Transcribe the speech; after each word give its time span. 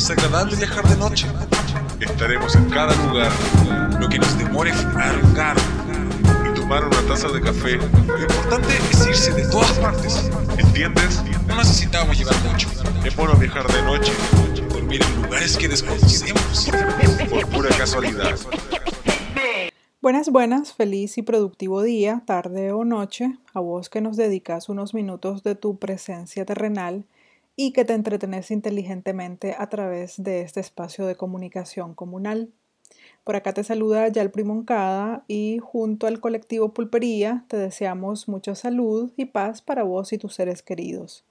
Es 0.00 0.08
agradable 0.08 0.56
viajar 0.56 0.88
de 0.88 0.96
noche. 0.96 1.26
Estaremos 2.00 2.56
en 2.56 2.70
cada 2.70 2.96
lugar, 3.06 3.30
lo 4.00 4.08
que 4.08 4.18
nos 4.18 4.38
demore 4.38 4.72
un 4.72 5.34
carro 5.34 5.60
y 6.50 6.54
tomar 6.58 6.86
una 6.86 7.02
taza 7.02 7.28
de 7.28 7.42
café. 7.42 7.76
Lo 7.76 8.18
importante 8.18 8.78
es 8.90 9.06
irse 9.06 9.30
de 9.32 9.46
todas 9.50 9.70
partes. 9.72 10.30
¿Entiendes? 10.56 11.22
No 11.46 11.54
necesitamos 11.56 12.18
llevar 12.18 12.34
mucho. 12.50 12.70
Es 13.04 13.14
bueno 13.14 13.34
viajar 13.34 13.70
de 13.70 13.82
noche, 13.82 14.12
dormir 14.70 15.02
en 15.02 15.22
lugares 15.22 15.58
que 15.58 15.68
desconocemos, 15.68 16.70
por 17.28 17.46
pura 17.48 17.68
casualidad. 17.76 18.38
Buenas, 20.00 20.30
buenas, 20.30 20.72
feliz 20.72 21.18
y 21.18 21.22
productivo 21.22 21.82
día, 21.82 22.22
tarde 22.24 22.72
o 22.72 22.86
noche, 22.86 23.36
a 23.52 23.60
vos 23.60 23.90
que 23.90 24.00
nos 24.00 24.16
dedicas 24.16 24.70
unos 24.70 24.94
minutos 24.94 25.42
de 25.42 25.56
tu 25.56 25.78
presencia 25.78 26.46
terrenal 26.46 27.04
y 27.56 27.72
que 27.72 27.84
te 27.84 27.94
entretenes 27.94 28.50
inteligentemente 28.50 29.54
a 29.58 29.68
través 29.68 30.22
de 30.22 30.40
este 30.42 30.60
espacio 30.60 31.06
de 31.06 31.16
comunicación 31.16 31.94
comunal. 31.94 32.50
Por 33.24 33.36
acá 33.36 33.52
te 33.52 33.64
saluda 33.64 34.08
Yal 34.08 34.30
Primoncada 34.30 35.24
y 35.28 35.58
junto 35.62 36.06
al 36.06 36.20
colectivo 36.20 36.72
Pulpería 36.72 37.44
te 37.48 37.56
deseamos 37.56 38.28
mucha 38.28 38.54
salud 38.54 39.12
y 39.16 39.26
paz 39.26 39.62
para 39.62 39.82
vos 39.82 40.12
y 40.12 40.18
tus 40.18 40.34
seres 40.34 40.62
queridos. 40.62 41.24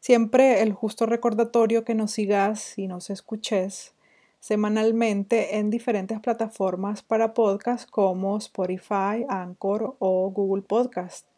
Siempre 0.00 0.60
el 0.60 0.72
justo 0.74 1.06
recordatorio 1.06 1.84
que 1.84 1.94
nos 1.94 2.12
sigas 2.12 2.78
y 2.78 2.88
nos 2.88 3.08
escuches 3.08 3.94
semanalmente 4.38 5.56
en 5.56 5.70
diferentes 5.70 6.20
plataformas 6.20 7.02
para 7.02 7.32
podcast 7.32 7.88
como 7.88 8.36
Spotify, 8.36 9.24
Anchor 9.30 9.96
o 9.98 10.30
Google 10.30 10.62
Podcast. 10.62 11.33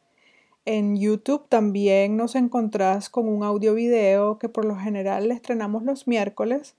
En 0.69 0.97
YouTube 0.97 1.47
también 1.48 2.16
nos 2.16 2.34
encontrás 2.34 3.09
con 3.09 3.29
un 3.29 3.45
audio 3.45 3.73
video 3.73 4.37
que 4.41 4.48
por 4.48 4.65
lo 4.65 4.74
general 4.74 5.30
estrenamos 5.30 5.84
los 5.84 6.09
miércoles 6.09 6.74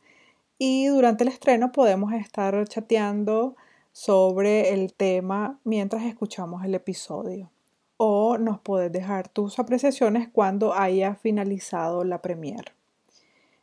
y 0.58 0.88
durante 0.88 1.24
el 1.24 1.30
estreno 1.30 1.72
podemos 1.72 2.12
estar 2.12 2.68
chateando 2.68 3.56
sobre 3.94 4.74
el 4.74 4.94
tema 4.94 5.58
mientras 5.64 6.04
escuchamos 6.04 6.66
el 6.66 6.76
episodio. 6.76 7.50
O 7.96 8.38
nos 8.38 8.60
puedes 8.60 8.92
dejar 8.92 9.30
tus 9.30 9.58
apreciaciones 9.58 10.28
cuando 10.28 10.74
haya 10.74 11.16
finalizado 11.16 12.04
la 12.04 12.22
premiere. 12.22 12.74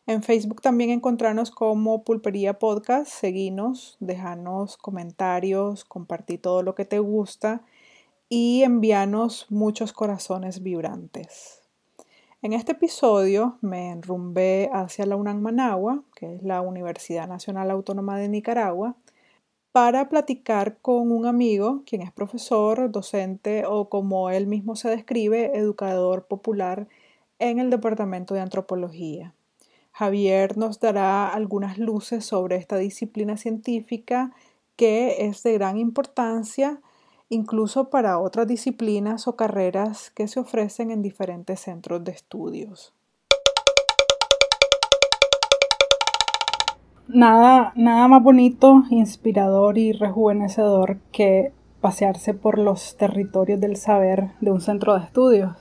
En 0.07 0.23
Facebook 0.23 0.63
también 0.63 0.89
encontrarnos 0.89 1.51
como 1.51 2.03
Pulpería 2.03 2.59
Podcast, 2.59 3.13
seguinos, 3.13 3.99
dejanos 4.01 4.79
comentarios, 4.79 5.85
compartir 5.85 6.41
todo 6.41 6.63
lo 6.63 6.75
que 6.75 6.87
te 6.87 6.99
gusta 6.99 7.61
y 8.29 8.63
envíanos 8.63 9.47
muchos 9.51 9.93
corazones 9.93 10.63
vibrantes. 10.63 11.63
En 12.43 12.53
este 12.53 12.73
episodio 12.73 13.59
me 13.61 13.91
enrumbé 13.91 14.69
hacia 14.73 15.07
la 15.07 15.17
UNAM 15.17 15.41
Managua, 15.41 16.03
que 16.15 16.35
es 16.35 16.43
la 16.43 16.61
Universidad 16.61 17.27
Nacional 17.27 17.71
Autónoma 17.71 18.19
de 18.19 18.29
Nicaragua, 18.29 18.97
para 19.73 20.09
platicar 20.09 20.79
con 20.83 21.11
un 21.11 21.27
amigo, 21.27 21.83
quien 21.87 22.03
es 22.03 22.13
profesor, 22.13 22.91
docente 22.91 23.65
o 23.67 23.89
como 23.89 24.31
él 24.31 24.47
mismo 24.47 24.77
se 24.77 24.89
describe, 24.89 25.57
educador 25.57 26.27
popular 26.27 26.87
en 27.39 27.59
el 27.59 27.71
Departamento 27.71 28.35
de 28.35 28.41
Antropología. 28.41 29.35
Javier 29.93 30.57
nos 30.57 30.81
dará 30.81 31.29
algunas 31.29 31.79
luces 31.79 32.25
sobre 32.25 32.57
esta 32.57 32.77
disciplina 32.77 33.37
científica 33.37 34.33
que 34.77 35.27
es 35.27 35.43
de 35.43 35.55
gran 35.55 35.79
importancia 35.79 36.81
incluso 37.29 37.91
para 37.91 38.19
otras 38.19 38.47
disciplinas 38.47 39.27
o 39.29 39.37
carreras 39.37 40.11
que 40.11 40.29
se 40.29 40.41
ofrecen 40.41 40.91
en 40.91 41.03
diferentes 41.03 41.61
centros 41.61 42.05
de 42.05 42.13
estudios. 42.13 42.93
Nada, 47.07 47.73
nada 47.77 48.09
más 48.09 48.23
bonito, 48.23 48.85
inspirador 48.89 49.77
y 49.77 49.93
rejuvenecedor 49.93 50.99
que 51.13 51.53
pasearse 51.81 52.33
por 52.33 52.59
los 52.59 52.97
territorios 52.97 53.61
del 53.61 53.77
saber 53.77 54.31
de 54.41 54.51
un 54.51 54.63
centro 54.63 54.99
de 54.99 55.05
estudios. 55.05 55.53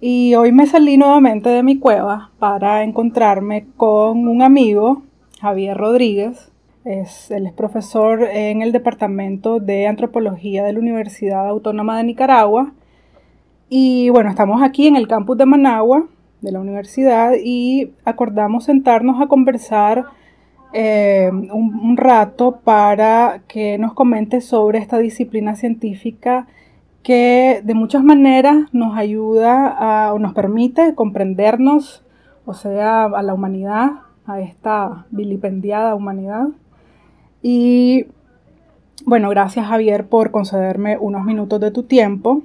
Y 0.00 0.34
hoy 0.34 0.50
me 0.50 0.66
salí 0.66 0.96
nuevamente 0.96 1.48
de 1.48 1.62
mi 1.62 1.78
cueva 1.78 2.32
para 2.40 2.82
encontrarme 2.82 3.68
con 3.76 4.26
un 4.26 4.42
amigo, 4.42 5.02
Javier 5.40 5.76
Rodríguez. 5.76 6.50
Es, 6.88 7.30
él 7.30 7.46
es 7.46 7.52
profesor 7.52 8.22
en 8.22 8.62
el 8.62 8.72
Departamento 8.72 9.60
de 9.60 9.86
Antropología 9.86 10.64
de 10.64 10.72
la 10.72 10.78
Universidad 10.78 11.46
Autónoma 11.46 11.98
de 11.98 12.04
Nicaragua. 12.04 12.72
Y 13.68 14.08
bueno, 14.08 14.30
estamos 14.30 14.62
aquí 14.62 14.86
en 14.86 14.96
el 14.96 15.06
campus 15.06 15.36
de 15.36 15.44
Managua 15.44 16.06
de 16.40 16.50
la 16.50 16.60
universidad 16.60 17.32
y 17.44 17.92
acordamos 18.06 18.64
sentarnos 18.64 19.20
a 19.20 19.26
conversar 19.26 20.06
eh, 20.72 21.28
un, 21.30 21.78
un 21.78 21.98
rato 21.98 22.60
para 22.64 23.42
que 23.48 23.76
nos 23.76 23.92
comente 23.92 24.40
sobre 24.40 24.78
esta 24.78 24.96
disciplina 24.96 25.56
científica 25.56 26.46
que 27.02 27.60
de 27.64 27.74
muchas 27.74 28.02
maneras 28.02 28.56
nos 28.72 28.96
ayuda 28.96 30.10
o 30.14 30.18
nos 30.18 30.32
permite 30.32 30.94
comprendernos, 30.94 32.02
o 32.46 32.54
sea, 32.54 33.04
a 33.04 33.22
la 33.22 33.34
humanidad, 33.34 33.90
a 34.24 34.40
esta 34.40 35.04
vilipendiada 35.10 35.94
humanidad. 35.94 36.48
Y 37.42 38.06
bueno, 39.04 39.30
gracias 39.30 39.66
Javier 39.66 40.06
por 40.06 40.30
concederme 40.30 40.98
unos 40.98 41.24
minutos 41.24 41.60
de 41.60 41.70
tu 41.70 41.84
tiempo. 41.84 42.42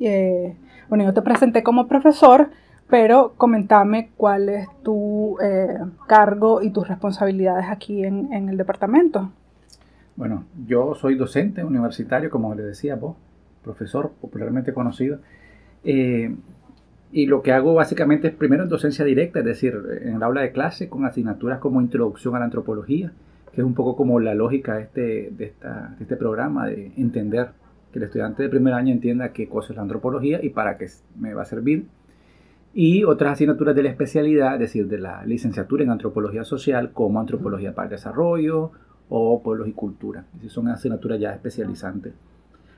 Eh, 0.00 0.56
bueno, 0.88 1.04
yo 1.04 1.14
te 1.14 1.22
presenté 1.22 1.62
como 1.62 1.88
profesor, 1.88 2.50
pero 2.88 3.34
comentame 3.36 4.10
cuál 4.16 4.48
es 4.48 4.68
tu 4.82 5.38
eh, 5.42 5.78
cargo 6.06 6.62
y 6.62 6.70
tus 6.70 6.88
responsabilidades 6.88 7.66
aquí 7.68 8.04
en, 8.04 8.32
en 8.32 8.48
el 8.48 8.56
departamento. 8.56 9.30
Bueno, 10.16 10.44
yo 10.66 10.94
soy 10.94 11.14
docente 11.14 11.64
universitario, 11.64 12.30
como 12.30 12.54
le 12.54 12.62
decía 12.62 12.96
vos, 12.96 13.16
profesor 13.62 14.12
popularmente 14.20 14.74
conocido. 14.74 15.18
Eh, 15.84 16.34
y 17.12 17.26
lo 17.26 17.42
que 17.42 17.52
hago 17.52 17.74
básicamente 17.74 18.28
es 18.28 18.34
primero 18.34 18.62
en 18.62 18.68
docencia 18.68 19.04
directa, 19.04 19.40
es 19.40 19.44
decir, 19.44 19.74
en 20.02 20.16
el 20.16 20.22
aula 20.22 20.42
de 20.42 20.52
clase 20.52 20.88
con 20.88 21.04
asignaturas 21.04 21.58
como 21.58 21.80
Introducción 21.80 22.34
a 22.36 22.38
la 22.38 22.46
Antropología, 22.46 23.12
que 23.52 23.60
es 23.60 23.66
un 23.66 23.74
poco 23.74 23.96
como 23.96 24.18
la 24.20 24.34
lógica 24.34 24.76
de 24.76 24.82
este, 24.82 25.30
de, 25.30 25.44
esta, 25.44 25.94
de 25.98 26.02
este 26.04 26.16
programa, 26.16 26.66
de 26.66 26.92
entender 26.96 27.50
que 27.92 27.98
el 27.98 28.04
estudiante 28.04 28.42
de 28.42 28.48
primer 28.48 28.72
año 28.72 28.92
entienda 28.92 29.32
qué 29.32 29.48
cosa 29.48 29.72
es 29.72 29.76
la 29.76 29.82
antropología 29.82 30.42
y 30.42 30.50
para 30.50 30.78
qué 30.78 30.86
me 31.18 31.34
va 31.34 31.42
a 31.42 31.44
servir. 31.44 31.86
Y 32.74 33.04
otras 33.04 33.32
asignaturas 33.32 33.76
de 33.76 33.82
la 33.82 33.90
especialidad, 33.90 34.54
es 34.54 34.60
decir, 34.60 34.88
de 34.88 34.98
la 34.98 35.24
licenciatura 35.26 35.84
en 35.84 35.90
antropología 35.90 36.44
social, 36.44 36.92
como 36.92 37.20
antropología 37.20 37.74
para 37.74 37.86
el 37.86 37.90
desarrollo 37.90 38.72
o 39.10 39.42
pueblos 39.42 39.68
y 39.68 39.72
cultura. 39.72 40.24
Es 40.42 40.52
son 40.52 40.68
asignaturas 40.68 41.20
ya 41.20 41.34
especializantes. 41.34 42.14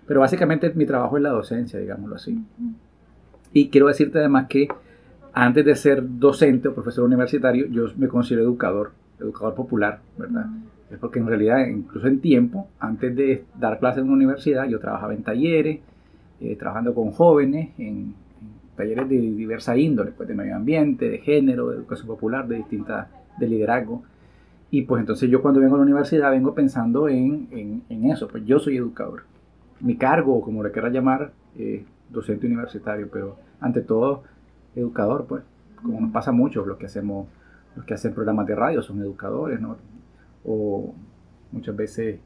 Pero 0.07 0.21
básicamente 0.21 0.73
mi 0.75 0.85
trabajo 0.85 1.17
es 1.17 1.23
la 1.23 1.31
docencia, 1.31 1.79
digámoslo 1.79 2.17
así. 2.17 2.45
Y 3.53 3.69
quiero 3.69 3.87
decirte 3.87 4.19
además 4.19 4.47
que 4.49 4.67
antes 5.33 5.65
de 5.65 5.77
ser 5.77 6.03
docente 6.19 6.69
o 6.69 6.75
profesor 6.75 7.05
universitario, 7.05 7.67
yo 7.67 7.87
me 7.97 8.09
considero 8.09 8.43
educador, 8.43 8.93
educador 9.19 9.55
popular, 9.55 10.01
¿verdad? 10.19 10.47
Es 10.91 10.99
porque 10.99 11.19
en 11.19 11.27
realidad, 11.27 11.67
incluso 11.67 12.07
en 12.07 12.21
tiempo, 12.21 12.69
antes 12.79 13.15
de 13.17 13.45
dar 13.59 13.79
clases 13.79 13.99
en 13.99 14.05
una 14.05 14.15
universidad, 14.15 14.69
yo 14.69 14.79
trabajaba 14.79 15.15
en 15.15 15.23
talleres, 15.23 15.81
eh, 16.41 16.57
trabajando 16.57 16.95
con 16.95 17.11
jóvenes, 17.11 17.71
en, 17.79 18.15
talleres 18.77 19.09
de 19.09 19.21
diversa 19.21 19.77
índole, 19.77 20.11
pues 20.11 20.29
de 20.29 20.35
medio 20.35 20.57
ambiente, 20.57 21.09
de 21.09 21.19
género, 21.19 21.69
de 21.69 21.77
educación 21.77 22.09
popular, 22.09 22.49
de 22.49 22.57
distintas, 22.57 23.09
de 23.39 23.47
liderazgo. 23.47 24.03
Y 24.71 24.83
pues 24.83 25.01
entonces 25.01 25.31
yo 25.31 25.41
cuando 25.43 25.61
vengo 25.61 25.77
a 25.77 25.79
la 25.79 25.85
universidad 25.85 26.33
vengo 26.33 26.55
pensando 26.55 27.09
en, 27.09 27.47
en, 27.53 27.83
en 27.89 28.11
eso, 28.11 28.27
pues 28.27 28.45
yo 28.45 28.59
soy 28.59 28.77
educador 28.77 29.23
mi 29.81 29.97
cargo, 29.97 30.41
como 30.41 30.63
le 30.63 30.73
quiera 30.73 30.89
llamar, 30.89 31.33
docente 32.09 32.47
universitario, 32.47 33.09
pero 33.13 33.37
ante 33.61 33.83
todo 33.83 34.23
educador, 34.75 35.27
pues, 35.27 35.43
como 35.83 36.01
nos 36.01 36.11
pasa 36.11 36.33
mucho, 36.33 36.65
los 36.65 36.79
que 36.79 36.87
hacemos, 36.87 37.29
los 37.77 37.85
que 37.85 37.95
hacen 37.95 38.15
programas 38.15 38.47
de 38.47 38.55
radio 38.55 38.83
son 38.83 39.01
educadores, 39.01 39.61
¿no? 39.61 39.77
O 40.45 40.95
muchas 41.53 41.75
veces 41.77 42.21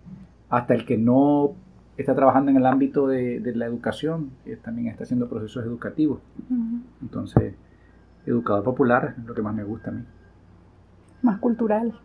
hasta 0.48 0.74
el 0.74 0.84
que 0.84 0.96
no 0.96 1.52
está 1.96 2.14
trabajando 2.14 2.50
en 2.50 2.56
el 2.56 2.66
ámbito 2.66 3.06
de, 3.06 3.40
la 3.54 3.66
educación, 3.66 4.30
también 4.62 4.88
está 4.88 5.04
haciendo 5.04 5.28
procesos 5.28 5.64
educativos. 5.64 6.20
Entonces, 7.02 7.54
educador 8.24 8.62
popular 8.62 9.14
es 9.18 9.24
lo 9.24 9.34
que 9.34 9.42
más 9.42 9.54
me 9.54 9.64
gusta 9.64 9.90
a 9.90 9.94
mí. 9.94 10.04
Más 11.22 11.38
cultural. 11.38 11.98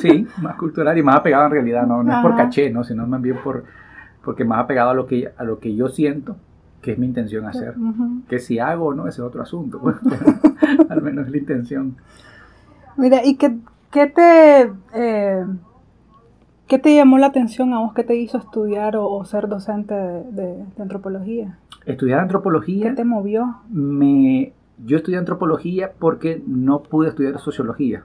Sí, 0.00 0.26
más 0.42 0.56
cultural 0.56 0.96
y 0.98 1.02
más 1.02 1.16
apegado 1.16 1.46
en 1.46 1.52
realidad, 1.52 1.86
no, 1.86 2.02
no 2.02 2.12
es 2.12 2.22
por 2.22 2.34
caché, 2.34 2.70
¿no? 2.70 2.82
sino 2.82 3.06
más 3.06 3.20
bien 3.20 3.36
por, 3.44 3.64
porque 4.24 4.44
más 4.44 4.60
apegado 4.60 4.90
a 4.90 4.94
lo 4.94 5.06
que, 5.06 5.30
a 5.36 5.44
lo 5.44 5.58
que 5.58 5.74
yo 5.74 5.88
siento 5.88 6.36
que 6.82 6.92
es 6.92 6.98
mi 6.98 7.06
intención 7.06 7.46
hacer. 7.46 7.74
Que 8.28 8.38
si 8.38 8.58
hago 8.58 8.86
o 8.86 8.94
no, 8.94 9.06
ese 9.06 9.20
es 9.20 9.26
otro 9.26 9.42
asunto. 9.42 9.80
Pues, 9.80 9.96
al 10.88 11.02
menos 11.02 11.26
es 11.26 11.32
la 11.32 11.38
intención. 11.38 11.96
Mira, 13.00 13.24
¿y 13.24 13.36
qué, 13.36 13.56
qué 13.90 14.08
te, 14.08 14.72
eh, 14.92 15.46
qué 16.66 16.78
te 16.78 16.94
llamó 16.94 17.16
la 17.16 17.28
atención 17.28 17.72
a 17.72 17.80
vos? 17.80 17.94
¿Qué 17.94 18.04
te 18.04 18.14
hizo 18.14 18.36
estudiar 18.36 18.94
o, 18.98 19.24
ser 19.24 19.48
docente 19.48 19.94
de, 19.94 20.62
antropología? 20.78 21.58
Estudiar 21.86 22.20
antropología. 22.20 22.90
¿Qué 22.90 22.96
te 22.96 23.04
movió? 23.04 23.62
Me, 23.70 24.52
yo 24.84 24.98
estudié 24.98 25.16
antropología 25.16 25.92
porque 25.98 26.42
no 26.46 26.82
pude 26.82 27.08
estudiar 27.08 27.38
sociología. 27.38 28.02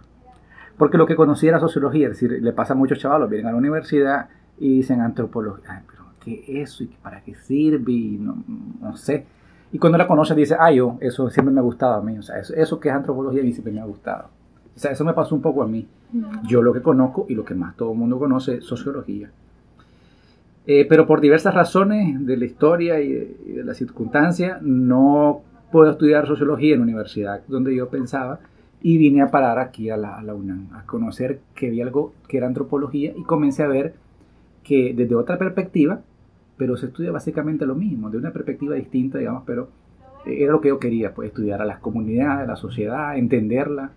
Porque 0.77 0.97
lo 0.97 1.05
que 1.05 1.17
conocí 1.17 1.45
era 1.45 1.59
sociología, 1.59 2.07
es 2.07 2.13
decir, 2.13 2.31
le 2.41 2.53
pasa 2.53 2.71
a 2.71 2.77
muchos 2.77 2.97
chavalos, 2.97 3.29
vienen 3.29 3.47
a 3.47 3.51
la 3.51 3.57
universidad 3.57 4.29
y 4.57 4.77
dicen 4.77 5.01
antropología. 5.01 5.65
Ay, 5.67 5.83
pero 5.87 6.03
¿qué 6.21 6.45
es 6.47 6.69
eso? 6.69 6.85
¿Y 6.85 6.87
para 6.87 7.19
qué 7.19 7.35
sirve? 7.35 7.91
Y 7.91 8.17
no, 8.17 8.37
no 8.79 8.95
sé. 8.95 9.25
Y 9.73 9.77
cuando 9.77 9.97
la 9.97 10.07
conoce 10.07 10.33
dice, 10.35 10.55
ah, 10.57 10.71
yo, 10.71 10.97
eso 11.01 11.29
siempre 11.29 11.53
me 11.53 11.59
ha 11.59 11.63
gustado 11.63 11.95
a 11.95 12.01
mí. 12.01 12.17
O 12.17 12.21
sea, 12.21 12.39
eso, 12.39 12.53
eso 12.53 12.79
que 12.79 12.87
es 12.87 12.95
antropología 12.95 13.41
a 13.41 13.43
mí 13.43 13.51
siempre 13.51 13.73
me 13.73 13.81
ha 13.81 13.85
gustado. 13.85 14.29
O 14.75 14.79
sea, 14.79 14.91
eso 14.91 15.05
me 15.05 15.13
pasó 15.13 15.35
un 15.35 15.41
poco 15.41 15.63
a 15.63 15.67
mí. 15.67 15.87
Yo 16.47 16.61
lo 16.61 16.73
que 16.73 16.81
conozco 16.81 17.25
y 17.29 17.35
lo 17.35 17.45
que 17.45 17.55
más 17.55 17.75
todo 17.75 17.91
el 17.93 17.97
mundo 17.97 18.19
conoce 18.19 18.57
es 18.57 18.65
sociología. 18.65 19.29
Eh, 20.67 20.85
pero 20.89 21.05
por 21.05 21.21
diversas 21.21 21.53
razones 21.53 22.25
de 22.25 22.37
la 22.37 22.45
historia 22.45 22.99
y 22.99 23.11
de, 23.11 23.37
y 23.45 23.51
de 23.53 23.63
la 23.63 23.73
circunstancia, 23.73 24.59
no 24.61 25.41
puedo 25.71 25.91
estudiar 25.91 26.25
sociología 26.25 26.73
en 26.73 26.79
la 26.79 26.83
universidad 26.83 27.41
donde 27.47 27.75
yo 27.75 27.89
pensaba 27.89 28.39
y 28.81 28.97
vine 28.97 29.21
a 29.21 29.31
parar 29.31 29.59
aquí 29.59 29.89
a 29.89 29.97
la, 29.97 30.17
a 30.17 30.23
la 30.23 30.33
UNAM, 30.33 30.69
a 30.73 30.85
conocer 30.85 31.39
que 31.53 31.67
había 31.67 31.83
algo 31.83 32.13
que 32.27 32.37
era 32.37 32.47
antropología 32.47 33.13
y 33.15 33.23
comencé 33.23 33.63
a 33.63 33.67
ver 33.67 33.95
que 34.63 34.93
desde 34.95 35.15
otra 35.15 35.37
perspectiva, 35.37 36.01
pero 36.57 36.77
se 36.77 36.87
estudia 36.87 37.11
básicamente 37.11 37.65
lo 37.65 37.75
mismo, 37.75 38.09
de 38.09 38.17
una 38.17 38.31
perspectiva 38.31 38.75
distinta, 38.75 39.17
digamos, 39.17 39.43
pero 39.45 39.69
era 40.25 40.51
lo 40.51 40.61
que 40.61 40.69
yo 40.69 40.79
quería, 40.79 41.13
pues 41.13 41.29
estudiar 41.29 41.61
a 41.61 41.65
las 41.65 41.79
comunidades, 41.79 42.43
a 42.43 42.51
la 42.51 42.55
sociedad, 42.55 43.17
entenderla 43.17 43.91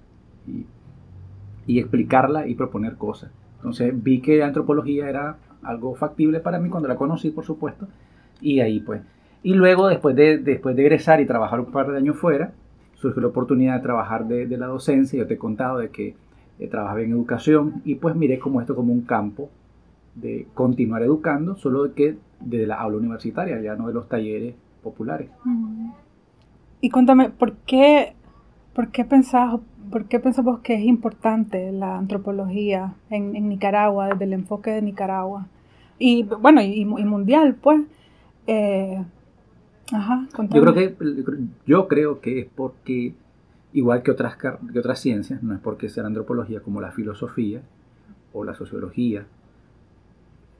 y, 1.66 1.78
explicarla 1.78 2.46
y 2.46 2.54
proponer 2.54 2.96
cosas. 2.96 3.30
Entonces 3.56 3.92
vi 4.02 4.20
que 4.20 4.38
la 4.38 4.46
antropología 4.46 5.08
era 5.08 5.36
algo 5.62 5.94
factible 5.94 6.40
para 6.40 6.58
mí 6.58 6.70
cuando 6.70 6.88
la 6.88 6.96
conocí, 6.96 7.30
por 7.30 7.44
supuesto, 7.44 7.88
y 8.40 8.60
ahí 8.60 8.80
pues. 8.80 9.02
Y 9.42 9.54
luego, 9.54 9.88
después 9.88 10.16
de, 10.16 10.38
después 10.38 10.74
de 10.76 10.82
egresar 10.82 11.20
y 11.20 11.26
trabajar 11.26 11.60
un 11.60 11.70
par 11.70 11.90
de 11.90 11.98
años 11.98 12.16
fuera, 12.16 12.52
surgió 12.94 13.22
la 13.22 13.28
oportunidad 13.28 13.76
de 13.76 13.82
trabajar 13.82 14.26
de, 14.26 14.46
la 14.56 14.66
docencia. 14.66 15.18
Yo 15.18 15.26
te 15.26 15.34
he 15.34 15.38
contado 15.38 15.78
de 15.78 15.90
que 15.90 16.16
eh, 16.58 16.68
trabajaba 16.68 17.02
en 17.02 17.12
educación 17.12 17.82
y 17.84 17.96
pues 17.96 18.16
miré 18.16 18.38
como 18.38 18.60
esto 18.60 18.74
como 18.74 18.92
un 18.92 19.02
campo 19.02 19.50
de 20.14 20.48
continuar 20.54 21.02
educando, 21.02 21.56
solo 21.56 21.94
que 21.94 22.16
desde 22.40 22.66
la 22.66 22.76
aula 22.76 22.96
universitaria, 22.96 23.60
ya 23.60 23.76
no 23.76 23.86
de 23.88 23.94
los 23.94 24.08
talleres 24.08 24.54
populares. 24.82 25.30
Y 26.80 26.90
cuéntame, 26.90 27.30
¿por 27.30 27.54
qué, 27.58 28.14
por 28.74 28.90
qué 28.90 29.04
pensás, 29.04 29.60
por 29.90 30.06
qué 30.06 30.20
pensamos 30.20 30.61
que 30.61 30.75
es 30.75 30.82
importante 30.82 31.73
la 31.73 31.96
antropología 31.96 32.94
en, 33.11 33.49
Nicaragua, 33.49 34.08
desde 34.08 34.25
el 34.25 34.32
enfoque 34.32 34.70
de 34.70 34.82
Nicaragua? 34.82 35.46
Y 35.99 36.23
bueno, 36.23 36.62
y, 36.62 36.85
mundial, 36.85 37.56
pues. 37.61 37.82
Eh, 38.46 39.05
ajá, 39.93 40.26
yo 40.50 40.62
creo 40.62 40.75
que 40.75 40.96
yo 41.67 41.88
creo 41.88 42.20
que 42.20 42.40
es 42.40 42.46
porque 42.55 43.14
igual 43.75 44.02
que 44.02 44.11
otras 44.11 44.37
que 44.37 44.79
otras 44.79 45.00
ciencias, 45.00 45.43
no 45.43 45.55
es 45.55 45.61
porque 45.61 45.88
sea 45.88 46.05
la 46.05 46.08
antropología 46.08 46.61
como 46.61 46.81
la 46.81 46.93
filosofía 46.93 47.61
o 48.32 48.44
la 48.44 48.55
sociología 48.55 49.26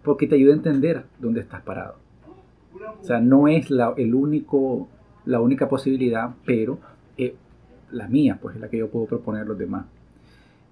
porque 0.09 0.27
te 0.27 0.37
ayuda 0.37 0.53
a 0.53 0.57
entender 0.57 1.05
dónde 1.19 1.41
estás 1.41 1.63
parado. 1.63 1.97
O 3.01 3.05
sea, 3.05 3.21
no 3.21 3.49
es 3.49 3.71
la, 3.71 3.93
el 3.97 4.15
único, 4.15 4.89
la 5.25 5.41
única 5.41 5.69
posibilidad, 5.69 6.31
pero 6.47 6.79
la 7.93 8.09
mía, 8.09 8.39
pues 8.41 8.57
es 8.57 8.61
la 8.61 8.69
que 8.69 8.79
yo 8.79 8.91
puedo 8.91 9.07
proponer 9.07 9.43
a 9.43 9.45
los 9.45 9.59
demás. 9.59 9.87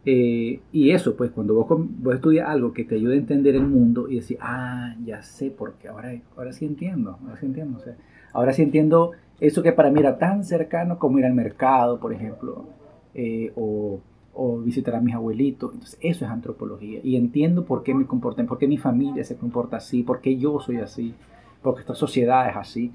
Eh, 0.05 0.61
y 0.73 0.91
eso, 0.91 1.17
pues 1.17 1.31
cuando 1.33 1.55
vos, 1.55 1.67
vos 1.69 2.15
estudias 2.15 2.49
algo 2.49 2.73
que 2.73 2.85
te 2.85 2.95
ayude 2.95 3.15
a 3.15 3.19
entender 3.19 3.57
el 3.57 3.67
mundo 3.67 4.09
y 4.09 4.17
decir, 4.17 4.39
ah, 4.41 4.95
ya 5.05 5.23
sé 5.23 5.51
por 5.51 5.75
qué, 5.75 5.89
ahora, 5.89 6.15
ahora 6.37 6.53
sí 6.53 6.65
entiendo, 6.65 7.19
ahora 7.23 7.37
sí 7.41 7.47
entiendo. 7.47 7.79
O 7.79 7.83
sea, 7.83 7.97
ahora 8.33 8.53
sí 8.53 8.63
entiendo 8.63 9.13
eso 9.41 9.63
que 9.63 9.73
para 9.73 9.91
mí 9.91 10.01
era 10.01 10.19
tan 10.19 10.45
cercano 10.45 10.99
como 10.99 11.19
ir 11.19 11.25
al 11.27 11.35
mercado, 11.35 11.99
por 11.99 12.13
ejemplo, 12.13 12.67
eh, 13.15 13.53
o 13.57 14.01
o 14.37 14.59
visitar 14.59 14.95
a 14.95 15.01
mis 15.01 15.15
abuelitos. 15.15 15.73
Entonces, 15.73 15.99
eso 16.01 16.25
es 16.25 16.31
antropología. 16.31 17.01
Y 17.03 17.17
entiendo 17.17 17.65
por 17.65 17.83
qué 17.83 17.95
me 17.95 18.07
comportan, 18.07 18.47
por 18.47 18.59
qué 18.59 18.69
mi 18.69 18.77
familia 18.77 19.25
se 19.25 19.37
comporta 19.37 19.79
así, 19.79 20.03
por 20.03 20.21
qué 20.21 20.37
yo 20.37 20.61
soy 20.61 20.77
así, 20.77 21.15
porque 21.63 21.81
esta 21.81 21.95
sociedad 21.95 22.49
es 22.49 22.57
así. 22.57 22.93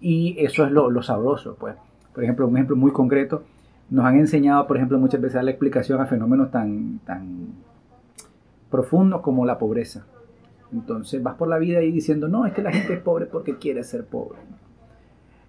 Y 0.00 0.36
eso 0.38 0.64
es 0.64 0.72
lo, 0.72 0.90
lo 0.90 1.02
sabroso, 1.02 1.56
pues. 1.58 1.76
Por 2.16 2.24
ejemplo, 2.24 2.48
un 2.48 2.56
ejemplo 2.56 2.76
muy 2.76 2.92
concreto, 2.92 3.42
nos 3.90 4.06
han 4.06 4.16
enseñado, 4.18 4.66
por 4.66 4.78
ejemplo, 4.78 4.98
muchas 4.98 5.20
veces 5.20 5.44
la 5.44 5.50
explicación 5.50 6.00
a 6.00 6.06
fenómenos 6.06 6.50
tan, 6.50 6.98
tan 7.00 7.48
profundos 8.70 9.20
como 9.20 9.44
la 9.44 9.58
pobreza. 9.58 10.06
Entonces 10.72 11.22
vas 11.22 11.34
por 11.34 11.46
la 11.46 11.58
vida 11.58 11.82
y 11.82 11.92
diciendo, 11.92 12.26
no, 12.26 12.46
es 12.46 12.54
que 12.54 12.62
la 12.62 12.72
gente 12.72 12.94
es 12.94 13.00
pobre 13.00 13.26
porque 13.26 13.58
quiere 13.58 13.84
ser 13.84 14.06
pobre. 14.06 14.38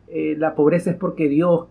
Eh, 0.10 0.36
la 0.38 0.56
pobreza 0.56 0.92
es 0.92 0.98
porque 0.98 1.30
Dios 1.30 1.68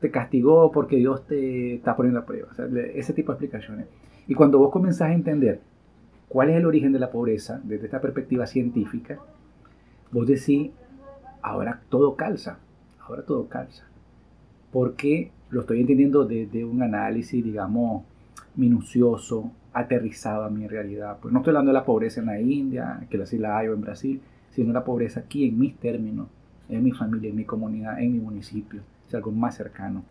te 0.00 0.10
castigó 0.10 0.72
porque 0.72 0.96
Dios 0.96 1.26
te 1.26 1.74
está 1.74 1.94
poniendo 1.94 2.20
a 2.20 2.24
prueba. 2.24 2.48
ese 2.94 3.12
tipo 3.12 3.32
de 3.32 3.36
explicaciones. 3.36 3.86
Y 4.28 4.34
cuando 4.34 4.58
vos 4.58 4.70
comenzás 4.70 5.10
a 5.10 5.12
entender 5.12 5.60
cuál 6.30 6.48
es 6.48 6.56
el 6.56 6.64
origen 6.64 6.90
de 6.92 7.00
la 7.00 7.10
pobreza 7.10 7.60
desde 7.64 7.84
esta 7.84 8.00
perspectiva 8.00 8.46
científica, 8.46 9.18
vos 10.10 10.26
decís, 10.26 10.70
ahora 11.42 11.82
todo 11.90 12.16
calza, 12.16 12.60
ahora 13.06 13.26
todo 13.26 13.46
calza. 13.46 13.89
Porque 14.72 15.30
lo 15.50 15.60
estoy 15.60 15.80
entendiendo 15.80 16.24
desde 16.24 16.64
un 16.64 16.82
análisis, 16.82 17.44
digamos, 17.44 18.04
minucioso, 18.56 19.50
aterrizado 19.72 20.44
a 20.44 20.50
mi 20.50 20.66
realidad. 20.66 21.18
Pues 21.20 21.32
no 21.32 21.40
estoy 21.40 21.52
hablando 21.52 21.70
de 21.70 21.78
la 21.78 21.84
pobreza 21.84 22.20
en 22.20 22.26
la 22.26 22.40
India, 22.40 23.06
que 23.08 23.22
así 23.22 23.38
la 23.38 23.58
hay 23.58 23.68
o 23.68 23.74
en 23.74 23.80
Brasil, 23.80 24.20
sino 24.50 24.72
la 24.72 24.84
pobreza 24.84 25.20
aquí 25.20 25.46
en 25.46 25.58
mis 25.58 25.76
términos, 25.76 26.28
en 26.68 26.82
mi 26.82 26.92
familia, 26.92 27.30
en 27.30 27.36
mi 27.36 27.44
comunidad, 27.44 28.00
en 28.00 28.12
mi 28.12 28.18
municipio 28.18 28.82
algo 29.16 29.30
más 29.30 29.56
cercano. 29.56 30.02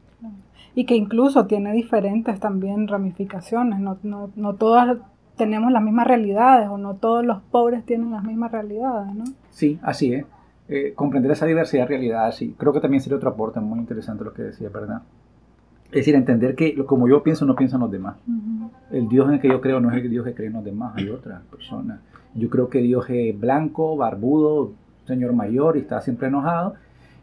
Y 0.76 0.86
que 0.86 0.96
incluso 0.96 1.46
tiene 1.46 1.72
diferentes 1.74 2.40
también 2.40 2.88
ramificaciones, 2.88 3.80
no, 3.80 3.98
no, 4.04 4.32
no 4.36 4.56
todas 4.56 4.98
tenemos 5.38 5.72
las 5.72 5.82
mismas 5.82 6.08
realidades 6.08 6.68
o 6.68 6.78
no 6.78 6.96
todos 6.96 7.26
los 7.26 7.42
pobres 7.44 7.86
tienen 7.86 8.12
las 8.12 8.24
mismas 8.24 8.52
realidades, 8.52 9.14
¿no? 9.16 9.24
Sí, 9.50 9.80
así 9.82 10.14
es. 10.14 10.26
Eh, 10.72 10.94
comprender 10.96 11.32
esa 11.32 11.48
diversidad 11.48 11.84
de 11.84 11.88
realidades, 11.88 12.36
sí. 12.36 12.54
Creo 12.56 12.72
que 12.72 12.80
también 12.80 13.02
sería 13.02 13.18
otro 13.18 13.30
aporte 13.30 13.60
muy 13.60 13.80
interesante 13.80 14.24
lo 14.24 14.34
que 14.34 14.44
decía, 14.44 14.70
¿verdad? 14.70 15.02
Es 15.86 16.02
decir, 16.02 16.14
entender 16.14 16.54
que 16.54 16.76
como 16.86 17.10
yo 17.10 17.24
pienso, 17.24 17.44
no 17.48 17.56
piensan 17.56 17.80
los 17.80 17.90
demás. 17.90 18.18
El 18.92 19.10
Dios 19.10 19.28
en 19.28 19.36
el 19.36 19.42
que 19.42 19.48
yo 19.48 19.62
creo 19.62 19.80
no 19.80 19.90
es 19.90 19.98
el 19.98 20.10
Dios 20.12 20.24
que 20.24 20.36
creen 20.36 20.54
los 20.54 20.64
demás, 20.64 20.94
hay 20.96 21.10
otras 21.10 21.42
personas. 21.46 22.00
Yo 22.36 22.52
creo 22.52 22.70
que 22.70 22.80
Dios 22.80 23.06
es 23.10 23.40
blanco, 23.40 23.98
barbudo, 23.98 24.74
señor 25.08 25.34
mayor 25.34 25.78
y 25.78 25.80
está 25.80 26.02
siempre 26.02 26.28
enojado. 26.28 26.76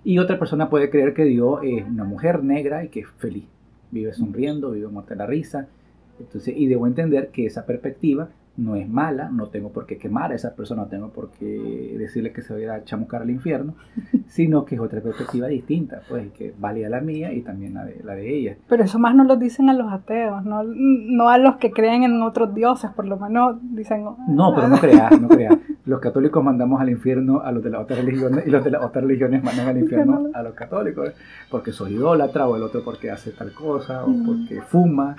Y 0.03 0.19
otra 0.19 0.41
persona 0.41 0.69
puede 0.69 0.91
creer 0.91 1.15
que 1.15 1.25
Dios 1.25 1.61
es 1.63 1.85
una 1.85 2.03
mujer 2.03 2.43
negra 2.43 2.85
y 2.85 2.89
que 2.89 3.01
es 3.01 3.09
feliz, 3.19 3.45
vive 3.93 4.13
sonriendo, 4.13 4.73
vive 4.73 4.89
muerta 4.89 5.15
de 5.15 5.19
la 5.19 5.27
risa. 5.27 5.69
Entonces, 6.19 6.57
y 6.57 6.67
debo 6.67 6.89
entender 6.89 7.29
que 7.29 7.47
esa 7.47 7.65
perspectiva 7.65 8.29
no 8.57 8.77
es 8.77 8.89
mala, 8.89 9.29
no 9.31 9.49
tengo 9.49 9.71
por 9.71 9.87
qué 9.87 9.99
quemar 9.99 10.33
a 10.33 10.35
esa 10.35 10.55
persona, 10.55 10.83
no 10.83 10.89
tengo 10.89 11.11
por 11.11 11.31
qué 11.31 11.95
decirle 11.99 12.33
que 12.33 12.43
se 12.43 12.55
vaya 12.55 12.75
a 12.75 12.85
chamucar 12.85 13.23
al 13.23 13.31
infierno, 13.31 13.75
sino 14.27 14.65
que 14.65 14.77
es 14.77 14.81
otra 14.81 15.01
perspectiva 15.01 15.47
distinta, 15.47 16.01
pues 16.09 16.33
que 16.33 16.55
valía 16.59 16.89
la 16.89 17.01
mía 17.01 17.33
y 17.33 17.43
también 17.43 17.75
la 17.75 17.85
de, 17.85 18.01
la 18.03 18.15
de 18.15 18.37
ella. 18.37 18.57
Pero 18.69 18.85
eso 18.85 18.99
más 18.99 19.15
no 19.15 19.25
lo 19.25 19.37
dicen 19.37 19.69
a 19.69 19.75
los 19.75 19.93
ateos, 19.93 20.45
no, 20.45 20.63
no 20.65 21.29
a 21.29 21.39
los 21.39 21.57
que 21.57 21.71
creen 21.71 22.03
en 22.03 22.23
otros 22.23 22.55
dioses, 22.55 22.91
por 22.93 23.07
lo 23.07 23.19
menos 23.19 23.57
dicen... 23.63 24.05
No, 24.29 24.55
pero 24.55 24.69
no 24.69 24.79
creas, 24.79 25.21
no 25.21 25.29
creas. 25.29 25.59
Los 25.85 26.01
católicos 26.01 26.43
mandamos 26.43 26.81
al 26.81 26.91
infierno 26.91 27.41
a 27.41 27.53
los 27.53 27.63
de 27.63 27.71
las 27.71 27.83
otras 27.83 28.05
religiones 28.05 28.47
y 28.47 28.51
los 28.51 28.65
de 28.65 28.71
las 28.71 28.83
otras 28.83 29.05
religiones 29.05 29.45
mandan 29.45 29.69
al 29.69 29.79
infierno 29.79 30.31
a 30.35 30.43
los 30.43 30.55
católicos, 30.55 31.13
porque 31.51 31.73
soy 31.73 31.95
idólatra 31.95 32.49
o 32.49 32.57
el 32.57 32.63
otro 32.63 32.83
porque 32.85 33.11
hace 33.11 33.31
tal 33.33 33.53
cosa 33.53 34.05
o 34.05 34.13
porque 34.25 34.61
fuma. 34.63 35.15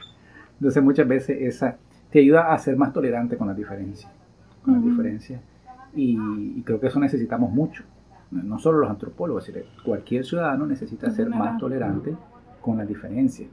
Entonces 0.59 0.83
muchas 0.83 1.07
veces 1.07 1.37
esa 1.39 1.77
te 2.17 2.21
ayuda 2.21 2.51
a 2.51 2.57
ser 2.57 2.75
más 2.77 2.91
tolerante 2.93 3.37
con 3.37 3.47
las 3.47 3.55
diferencias. 3.55 4.11
Con 4.63 4.73
las 4.73 4.83
diferencias. 4.83 5.39
Y, 5.93 6.63
creo 6.63 6.79
que 6.79 6.87
eso 6.87 6.99
necesitamos 6.99 7.51
mucho. 7.51 7.83
No 8.31 8.57
solo 8.57 8.79
los 8.79 8.89
antropólogos, 8.89 9.43
sino 9.43 9.59
cualquier 9.85 10.25
ciudadano 10.25 10.65
necesita 10.65 11.11
ser 11.11 11.29
más 11.29 11.59
tolerante 11.59 12.15
con 12.59 12.75
las 12.77 12.87
diferencias. 12.87 13.47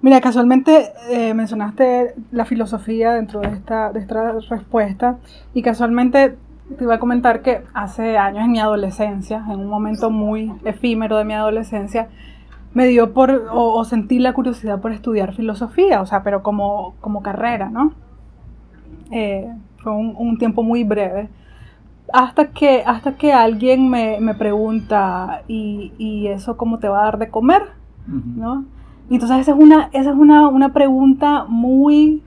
Mira, 0.00 0.20
casualmente 0.20 0.86
eh, 1.08 1.32
mencionaste 1.34 2.16
la 2.32 2.44
filosofía 2.46 3.12
dentro 3.12 3.38
de 3.38 3.50
esta, 3.50 3.92
de 3.92 4.00
esta 4.00 4.32
respuesta 4.50 5.18
y 5.54 5.62
casualmente 5.62 6.34
te 6.76 6.82
iba 6.82 6.96
a 6.96 6.98
comentar 6.98 7.42
que 7.42 7.62
hace 7.74 8.18
años 8.18 8.44
en 8.44 8.50
mi 8.50 8.58
adolescencia, 8.58 9.44
en 9.48 9.60
un 9.60 9.68
momento 9.68 10.10
muy 10.10 10.52
efímero 10.64 11.16
de 11.16 11.24
mi 11.24 11.34
adolescencia, 11.34 12.08
me 12.74 12.86
dio 12.86 13.12
por, 13.12 13.48
o, 13.52 13.84
sentí 13.84 14.18
la 14.18 14.32
curiosidad 14.32 14.80
por 14.80 14.92
estudiar 14.92 15.34
filosofía, 15.34 16.00
o 16.00 16.06
sea, 16.06 16.22
pero 16.22 16.42
como, 16.42 16.94
como 17.00 17.22
carrera, 17.22 17.68
¿no? 17.68 17.92
Eh, 19.10 19.52
fue 19.78 19.92
un, 19.92 20.38
tiempo 20.38 20.62
muy 20.62 20.84
breve. 20.84 21.28
Hasta 22.12 22.48
que, 22.48 22.82
hasta 22.86 23.16
que 23.16 23.32
alguien 23.32 23.88
me, 23.88 24.20
me 24.20 24.34
pregunta, 24.34 25.42
¿y, 25.48 25.92
¿y, 25.98 26.28
eso 26.28 26.56
cómo 26.56 26.78
te 26.78 26.88
va 26.88 27.00
a 27.00 27.04
dar 27.04 27.18
de 27.18 27.28
comer? 27.28 27.62
¿No? 28.06 28.64
Y 29.10 29.14
entonces 29.14 29.40
esa 29.40 29.52
es, 29.52 29.58
una, 29.58 29.90
esa 29.92 30.10
es 30.10 30.16
una, 30.16 30.48
una 30.48 30.72
pregunta 30.72 31.44
muy, 31.46 32.22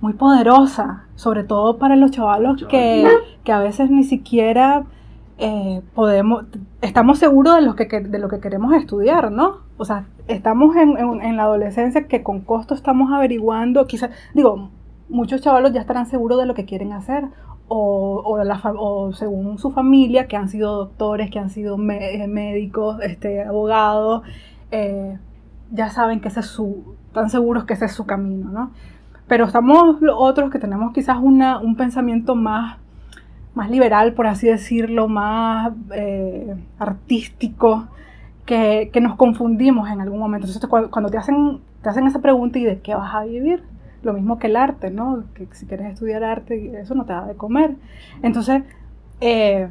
muy 0.00 0.12
poderosa, 0.12 1.04
sobre 1.14 1.44
todo 1.44 1.78
para 1.78 1.96
los 1.96 2.10
chavalos 2.10 2.64
que, 2.68 3.08
que 3.44 3.52
a 3.52 3.60
veces 3.60 3.90
ni 3.90 4.04
siquiera 4.04 4.84
eh, 5.38 5.82
podemos, 5.94 6.44
estamos 6.80 7.18
seguros 7.18 7.56
de 7.56 7.62
lo, 7.62 7.76
que, 7.76 7.84
de 7.86 8.18
lo 8.18 8.28
que 8.28 8.40
queremos 8.40 8.74
estudiar, 8.74 9.30
¿no? 9.30 9.58
O 9.76 9.84
sea, 9.84 10.06
estamos 10.28 10.76
en, 10.76 10.96
en, 10.96 11.36
la 11.36 11.42
adolescencia 11.42 12.06
que 12.06 12.22
con 12.22 12.40
costo 12.40 12.74
estamos 12.74 13.12
averiguando, 13.12 13.86
quizás, 13.86 14.10
digo, 14.34 14.70
muchos 15.08 15.42
chavalos 15.42 15.72
ya 15.72 15.80
estarán 15.80 16.06
seguros 16.06 16.38
de 16.38 16.46
lo 16.46 16.54
que 16.54 16.64
quieren 16.64 16.92
hacer 16.92 17.24
o, 17.68 18.22
o, 18.24 18.42
la, 18.44 18.60
o, 18.78 19.12
según 19.12 19.58
su 19.58 19.72
familia, 19.72 20.26
que 20.26 20.36
han 20.36 20.48
sido 20.48 20.76
doctores, 20.76 21.30
que 21.30 21.38
han 21.38 21.50
sido 21.50 21.76
eh, 21.90 22.26
médicos, 22.28 22.98
este, 23.02 23.42
abogados, 23.42 24.22
eh, 24.70 25.18
ya 25.70 25.90
saben 25.90 26.20
que 26.20 26.28
ese 26.28 26.40
es 26.40 26.46
su, 26.46 26.96
están 27.08 27.28
seguros 27.30 27.64
que 27.64 27.74
ese 27.74 27.86
es 27.86 27.92
su 27.92 28.06
camino, 28.06 28.50
¿no? 28.50 28.70
Pero 29.26 29.44
estamos 29.44 29.96
otros 30.16 30.50
que 30.50 30.60
tenemos 30.60 30.92
quizás 30.92 31.18
una, 31.20 31.58
un 31.58 31.76
pensamiento 31.76 32.36
más, 32.36 32.78
más 33.56 33.70
liberal, 33.70 34.12
por 34.12 34.26
así 34.26 34.46
decirlo, 34.46 35.08
más 35.08 35.72
eh, 35.92 36.54
artístico, 36.78 37.88
que, 38.44 38.90
nos 39.00 39.16
confundimos 39.16 39.90
en 39.90 40.00
algún 40.00 40.20
momento. 40.20 40.46
Entonces, 40.46 40.68
cuando, 40.68 40.90
cuando 40.90 41.10
te, 41.10 41.16
hacen, 41.16 41.60
te 41.82 41.88
hacen 41.88 42.06
esa 42.06 42.20
pregunta 42.20 42.58
y 42.58 42.64
de 42.64 42.80
qué 42.80 42.94
vas 42.94 43.14
a 43.14 43.24
vivir, 43.24 43.64
lo 44.02 44.12
mismo 44.12 44.38
que 44.38 44.48
el 44.48 44.56
arte, 44.56 44.90
¿no? 44.90 45.24
Que 45.34 45.48
si 45.52 45.66
quieres 45.66 45.92
estudiar 45.92 46.22
arte, 46.22 46.78
eso 46.78 46.94
no 46.94 47.06
te 47.06 47.14
da 47.14 47.26
de 47.26 47.34
comer. 47.34 47.76
Entonces, 48.22 48.62
eh, 49.22 49.68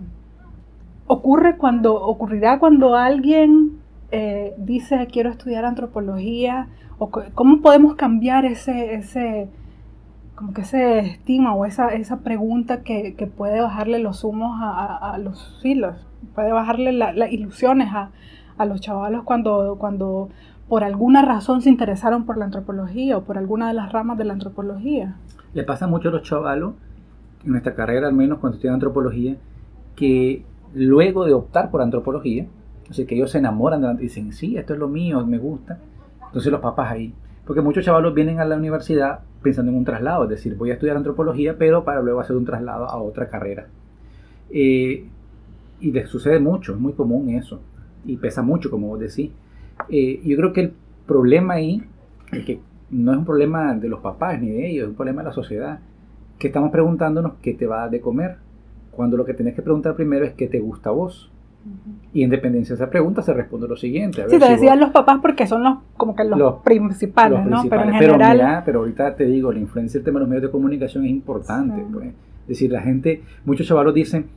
ocurre 1.06 1.56
cuando, 1.56 1.94
ocurrirá 1.94 2.58
cuando 2.58 2.96
alguien 2.96 3.80
eh, 4.12 4.56
dice 4.58 5.08
quiero 5.12 5.30
estudiar 5.30 5.64
antropología, 5.64 6.68
o 6.98 7.10
cómo 7.10 7.62
podemos 7.62 7.96
cambiar 7.96 8.46
ese, 8.46 8.96
ese, 8.96 9.48
como 10.36 10.54
que 10.54 10.62
ese 10.62 11.00
estigma 11.00 11.56
o 11.56 11.66
esa, 11.66 11.90
esa 11.90 12.20
pregunta 12.20 12.84
que, 12.84 13.16
que 13.16 13.26
puede 13.26 13.62
bajarle 13.62 14.00
los 14.00 14.24
humos 14.24 14.60
a, 14.62 15.14
a, 15.14 15.18
los 15.18 15.60
filos, 15.62 15.96
puede 16.34 16.52
bajarle 16.52 16.92
las 16.92 17.32
ilusiones 17.32 17.90
a, 17.94 18.12
a 18.58 18.66
los 18.66 18.82
chavalos 18.82 19.24
cuando, 19.24 19.78
cuando 19.80 20.30
por 20.68 20.84
alguna 20.84 21.22
razón 21.22 21.62
se 21.62 21.70
interesaron 21.70 22.26
por 22.26 22.38
la 22.38 22.46
antropología 22.46 23.18
o 23.18 23.24
por 23.24 23.38
alguna 23.38 23.68
de 23.68 23.76
las 23.76 23.92
ramas 23.92 24.18
de 24.18 24.26
la 24.26 24.34
antropología. 24.34 25.16
Le 25.54 25.64
pasa 25.64 25.88
mucho 25.88 26.10
a 26.10 26.12
los 26.12 26.24
chavalos, 26.24 26.74
en 27.46 27.52
nuestra 27.52 27.76
carrera 27.76 28.08
al 28.08 28.14
menos 28.14 28.40
cuando 28.40 28.56
estudian 28.56 28.76
antropología, 28.76 29.38
que 29.96 30.44
luego 30.74 31.26
de 31.26 31.34
optar 31.34 31.72
por 31.72 31.82
antropología, 31.82 32.48
o 32.90 32.94
sea, 32.94 33.06
que 33.06 33.16
ellos 33.16 33.32
se 33.32 33.38
enamoran 33.38 33.82
de 33.82 33.88
la, 33.88 33.94
dicen, 33.94 34.34
sí, 34.34 34.58
esto 34.58 34.74
es 34.74 34.80
lo 34.80 34.90
mío, 34.90 35.26
me 35.26 35.38
gusta, 35.38 35.80
entonces 36.28 36.52
los 36.52 36.62
papás 36.62 36.92
ahí, 36.92 37.14
porque 37.46 37.62
muchos 37.62 37.86
chavalos 37.86 38.14
vienen 38.14 38.40
a 38.40 38.46
la 38.46 38.58
universidad 38.58 39.20
pensando 39.42 39.72
en 39.72 39.78
un 39.78 39.86
traslado, 39.86 40.24
es 40.24 40.30
decir, 40.30 40.56
voy 40.56 40.72
a 40.72 40.74
estudiar 40.74 40.98
antropología, 40.98 41.58
pero 41.58 41.84
para 41.84 42.02
luego 42.02 42.20
hacer 42.20 42.36
un 42.36 42.46
traslado 42.46 42.86
a 42.86 42.98
otra 42.98 43.30
carrera. 43.30 43.68
Eh, 44.50 45.06
y 45.80 45.92
les 45.92 46.10
sucede 46.10 46.40
mucho, 46.40 46.74
es 46.74 46.80
muy 46.80 46.94
común 46.94 47.30
eso, 47.30 47.62
y 48.06 48.18
pesa 48.18 48.42
mucho, 48.42 48.72
como 48.72 48.88
vos 48.88 49.00
decís. 49.00 49.32
Eh, 49.90 50.22
yo 50.26 50.38
creo 50.38 50.54
que 50.54 50.62
el 50.62 50.74
problema 51.06 51.56
ahí 51.56 51.84
es 52.32 52.46
que 52.46 52.60
no 52.90 53.12
es 53.12 53.18
un 53.18 53.26
problema 53.26 53.76
de 53.76 53.90
los 53.90 54.00
papás 54.00 54.42
ni 54.42 54.50
de 54.50 54.70
ellos, 54.70 54.84
es 54.84 54.90
un 54.90 54.96
problema 54.96 55.22
de 55.22 55.30
la 55.30 55.34
sociedad, 55.34 55.80
que 56.40 56.48
estamos 56.48 56.72
preguntándonos 56.72 57.34
qué 57.42 57.54
te 57.54 57.68
va 57.68 57.78
a 57.78 57.80
dar 57.82 57.92
de 57.92 58.02
comer, 58.02 58.38
cuando 58.92 59.18
lo 59.18 59.26
que 59.26 59.34
tenés 59.34 59.54
que 59.54 59.62
preguntar 59.62 59.96
primero 59.96 60.26
es 60.26 60.34
qué 60.34 60.48
te 60.48 60.60
gusta 60.60 60.90
a 60.90 60.94
vos. 60.94 61.32
Y 62.16 62.24
en 62.24 62.30
dependencia 62.30 62.74
de 62.74 62.82
esa 62.82 62.90
pregunta 62.90 63.22
se 63.22 63.34
responde 63.34 63.68
lo 63.68 63.76
siguiente. 63.76 64.24
sí, 64.30 64.40
te 64.40 64.50
decían 64.50 64.80
los 64.80 64.92
papás 64.92 65.20
porque 65.22 65.46
son 65.46 65.64
los 65.64 65.80
como 65.98 66.16
que 66.16 66.24
los, 66.24 66.62
principales, 66.64 67.46
¿no? 67.46 67.64
Pero 67.70 67.84
en 67.84 67.94
general... 67.94 68.64
Pero, 68.66 68.80
ahorita 68.80 69.18
te 69.18 69.26
digo, 69.26 69.52
la 69.52 69.60
influencia 69.60 70.00
del 70.00 70.06
tema 70.06 70.20
de 70.20 70.22
los 70.22 70.30
medios 70.30 70.44
de 70.44 70.50
comunicación 70.50 71.04
es 71.04 71.12
importante. 71.12 71.84
Pues. 71.92 72.08
Es 72.08 72.48
decir, 72.48 72.72
la 72.72 72.82
gente, 72.82 73.22
muchos 73.44 73.68
chavalos 73.68 73.94
dicen, 73.94 74.28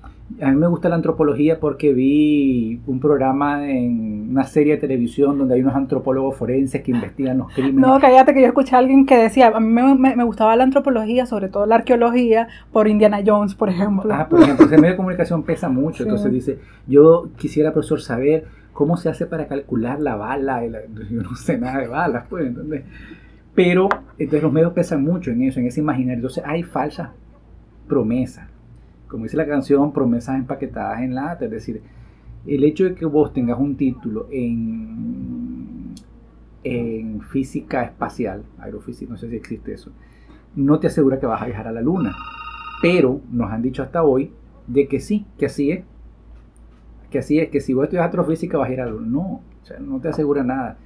a 0.41 0.51
mí 0.51 0.57
me 0.57 0.67
gusta 0.67 0.89
la 0.89 0.97
antropología 0.97 1.59
porque 1.59 1.93
vi 1.95 2.81
un 2.87 3.01
programa 3.01 3.69
en 3.69 4.31
una 4.31 4.45
serie 4.45 4.75
de 4.75 4.79
televisión 4.79 5.39
donde 5.39 5.55
hay 5.55 5.63
unos 5.63 5.75
antropólogos 5.75 6.37
forenses 6.37 6.83
que 6.83 6.91
investigan 6.91 7.39
los 7.39 7.53
crímenes. 7.53 7.81
No, 7.81 7.99
cállate 7.99 8.35
que 8.35 8.43
yo 8.43 8.47
escuché 8.47 8.77
a 8.77 8.79
alguien 8.79 9.07
que 9.07 9.17
decía, 9.17 9.49
a 9.49 9.59
mí 9.59 9.69
me, 9.69 10.25
gustaba 10.25 10.55
la 10.55 10.65
antropología, 10.65 11.25
sobre 11.25 11.49
todo 11.49 11.65
la 11.67 11.77
arqueología, 11.77 12.49
por 12.73 12.89
Indiana 12.89 13.21
Jones, 13.25 13.55
por 13.55 13.71
ejemplo. 13.71 14.13
Ah, 14.15 14.29
por 14.29 14.43
ejemplo, 14.43 14.67
el 14.67 14.73
medio 14.73 14.93
de 14.93 14.97
comunicación 14.97 15.43
pesa 15.45 15.71
mucho, 15.71 16.03
entonces 16.05 16.31
dice, 16.31 16.59
yo 16.87 17.31
quisiera, 17.37 17.73
profesor, 17.73 18.01
saber 18.03 18.45
cómo 18.75 18.97
se 18.97 19.09
hace 19.09 19.27
para 19.27 19.49
calcular 19.49 19.99
la 19.99 20.15
bala, 20.15 20.63
yo 21.11 21.23
no 21.23 21.35
sé 21.37 21.59
nada 21.59 21.81
de 21.81 21.89
balas, 21.89 22.25
pues, 22.29 22.47
entonces... 22.47 22.85
Pero, 23.55 23.89
entonces 24.19 24.43
los 24.43 24.53
medios 24.53 24.73
pesan 24.73 25.03
mucho 25.03 25.33
en 25.33 25.43
eso, 25.43 25.59
en 25.59 25.67
ese 25.67 25.81
imaginario, 25.81 26.19
entonces 26.19 26.45
hay 26.47 26.63
falsas 26.63 27.11
promesas 27.89 28.47
como 29.09 29.25
dice 29.25 29.37
la 29.37 29.47
canción, 29.47 29.93
promesas 29.93 30.37
empaquetadas 30.37 31.01
en 31.03 31.15
lata. 31.15 31.47
Es 31.47 31.51
decir, 31.51 31.83
el 32.47 32.65
hecho 32.65 32.85
de 32.85 32.95
que 32.95 33.07
vos 33.07 33.33
tengas 33.33 33.59
un 33.59 33.77
título 33.77 34.29
en, 34.31 35.95
en 36.65 37.21
física 37.23 37.83
espacial, 37.85 38.45
aerofísica, 38.59 39.11
no 39.11 39.19
sé 39.19 39.29
si 39.29 39.37
existe 39.37 39.73
eso, 39.73 39.91
no 40.55 40.79
te 40.79 40.87
asegura 40.87 41.19
que 41.19 41.27
vas 41.27 41.43
a 41.43 41.47
viajar 41.47 41.69
a 41.69 41.73
la 41.73 41.81
luna. 41.81 42.15
Pero 42.81 43.21
nos 43.31 43.51
han 43.51 43.63
dicho 43.63 43.83
hasta 43.83 44.03
hoy 44.03 44.33
de 44.67 44.87
que 44.87 45.01
sí, 45.01 45.27
que 45.37 45.47
así 45.47 45.73
es. 45.73 45.85
Que 47.11 47.19
así 47.19 47.39
es, 47.39 47.49
que 47.49 47.61
si 47.61 47.73
vos 47.73 47.85
estudias 47.85 48.05
astrofísica 48.05 48.59
vas 48.59 48.69
a 48.69 48.73
ir 48.73 48.81
a 48.81 48.87
la 48.87 48.93
luna. 48.93 49.09
No, 49.09 49.21
o 49.63 49.65
sea, 49.65 49.79
no 49.79 50.01
te 50.01 50.09
asegura 50.09 50.45
nada. 50.45 50.77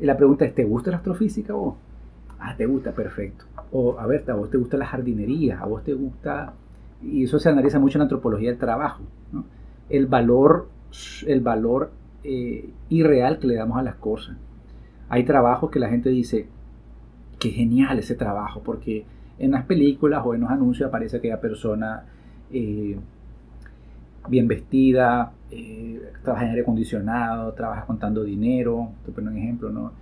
la 0.00 0.16
pregunta 0.16 0.44
es, 0.44 0.54
¿te 0.54 0.64
gusta 0.64 0.90
la 0.90 0.98
astrofísica 0.98 1.54
vos? 1.54 1.76
Ah, 2.38 2.56
te 2.56 2.66
gusta, 2.66 2.92
perfecto. 2.92 3.44
O, 3.72 3.98
a 3.98 4.06
ver, 4.06 4.28
a 4.30 4.34
vos 4.34 4.50
te 4.50 4.56
gusta 4.56 4.76
la 4.76 4.86
jardinería, 4.86 5.60
a 5.60 5.66
vos 5.66 5.84
te 5.84 5.92
gusta 5.94 6.54
y 7.02 7.24
eso 7.24 7.38
se 7.38 7.48
analiza 7.48 7.78
mucho 7.78 7.98
en 7.98 8.00
la 8.00 8.04
antropología 8.04 8.50
del 8.50 8.58
trabajo, 8.58 9.02
el 9.88 10.06
valor, 10.06 10.68
el 11.26 11.40
valor 11.40 11.90
eh, 12.22 12.70
irreal 12.88 13.38
que 13.38 13.46
le 13.46 13.54
damos 13.54 13.78
a 13.78 13.82
las 13.82 13.96
cosas. 13.96 14.36
Hay 15.08 15.24
trabajos 15.24 15.70
que 15.70 15.78
la 15.78 15.88
gente 15.88 16.10
dice, 16.10 16.46
qué 17.38 17.50
genial 17.50 17.98
ese 17.98 18.14
trabajo, 18.14 18.62
porque 18.62 19.04
en 19.38 19.52
las 19.52 19.64
películas 19.64 20.22
o 20.24 20.34
en 20.34 20.42
los 20.42 20.50
anuncios 20.50 20.88
aparece 20.88 21.16
aquella 21.16 21.40
persona 21.40 22.04
eh, 22.52 22.96
bien 24.28 24.46
vestida, 24.46 25.32
eh, 25.50 26.12
trabaja 26.22 26.44
en 26.44 26.50
aire 26.50 26.62
acondicionado, 26.62 27.52
trabaja 27.54 27.86
contando 27.86 28.22
dinero, 28.22 28.90
te 29.04 29.12
pongo 29.12 29.30
un 29.30 29.38
ejemplo, 29.38 29.70
¿no? 29.70 29.92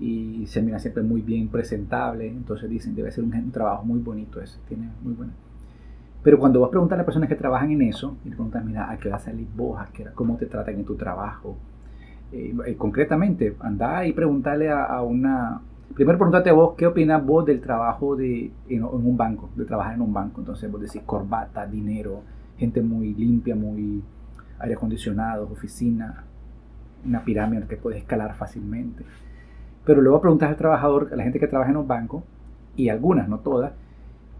Y 0.00 0.46
se 0.46 0.62
mira 0.62 0.78
siempre 0.78 1.02
muy 1.02 1.22
bien 1.22 1.48
presentable, 1.48 2.28
entonces 2.28 2.68
dicen, 2.68 2.94
debe 2.94 3.10
ser 3.10 3.24
un, 3.24 3.34
un 3.34 3.50
trabajo 3.50 3.84
muy 3.84 4.00
bonito 4.00 4.40
ese, 4.40 4.58
tiene 4.68 4.90
muy 5.02 5.14
buena 5.14 5.32
pero 6.22 6.38
cuando 6.38 6.60
vas 6.60 6.70
a 6.74 6.94
a 6.94 6.96
las 6.96 7.04
personas 7.04 7.28
que 7.28 7.36
trabajan 7.36 7.70
en 7.70 7.82
eso, 7.82 8.16
y 8.24 8.30
le 8.30 8.34
preguntas, 8.34 8.64
mira, 8.64 8.90
¿a 8.90 8.98
qué 8.98 9.08
vas 9.08 9.22
a 9.22 9.26
salir 9.26 9.46
vos? 9.56 9.80
¿A 9.80 9.86
qué, 9.92 10.04
¿Cómo 10.14 10.36
te 10.36 10.46
tratan 10.46 10.74
en 10.74 10.84
tu 10.84 10.96
trabajo? 10.96 11.56
Eh, 12.32 12.54
eh, 12.66 12.76
concretamente, 12.76 13.56
anda 13.60 14.04
y 14.06 14.12
preguntarle 14.12 14.70
a, 14.70 15.00
una... 15.02 15.60
Primero 15.94 16.18
pregúntate 16.18 16.50
a 16.50 16.52
vos, 16.52 16.74
¿qué 16.76 16.86
opinas 16.86 17.24
vos 17.24 17.46
del 17.46 17.60
trabajo 17.60 18.14
de, 18.14 18.50
en, 18.68 18.84
un 18.84 19.16
banco, 19.16 19.48
de 19.56 19.64
trabajar 19.64 19.94
en 19.94 20.02
un 20.02 20.12
banco? 20.12 20.40
Entonces 20.40 20.70
vos 20.70 20.80
decís 20.80 21.02
corbata, 21.06 21.66
dinero, 21.66 22.20
gente 22.58 22.82
muy 22.82 23.14
limpia, 23.14 23.56
muy 23.56 24.02
aire 24.58 24.74
acondicionado, 24.74 25.48
oficina, 25.50 26.24
una 27.06 27.24
pirámide 27.24 27.66
que 27.66 27.76
puedes 27.76 28.00
escalar 28.00 28.34
fácilmente. 28.34 29.04
Pero 29.84 30.02
luego 30.02 30.20
preguntas 30.20 30.50
al 30.50 30.56
trabajador, 30.56 31.08
a 31.12 31.16
la 31.16 31.22
gente 31.22 31.40
que 31.40 31.46
trabaja 31.46 31.70
en 31.70 31.78
un 31.78 31.88
banco, 31.88 32.22
y 32.76 32.90
algunas, 32.90 33.28
no 33.28 33.38
todas, 33.38 33.72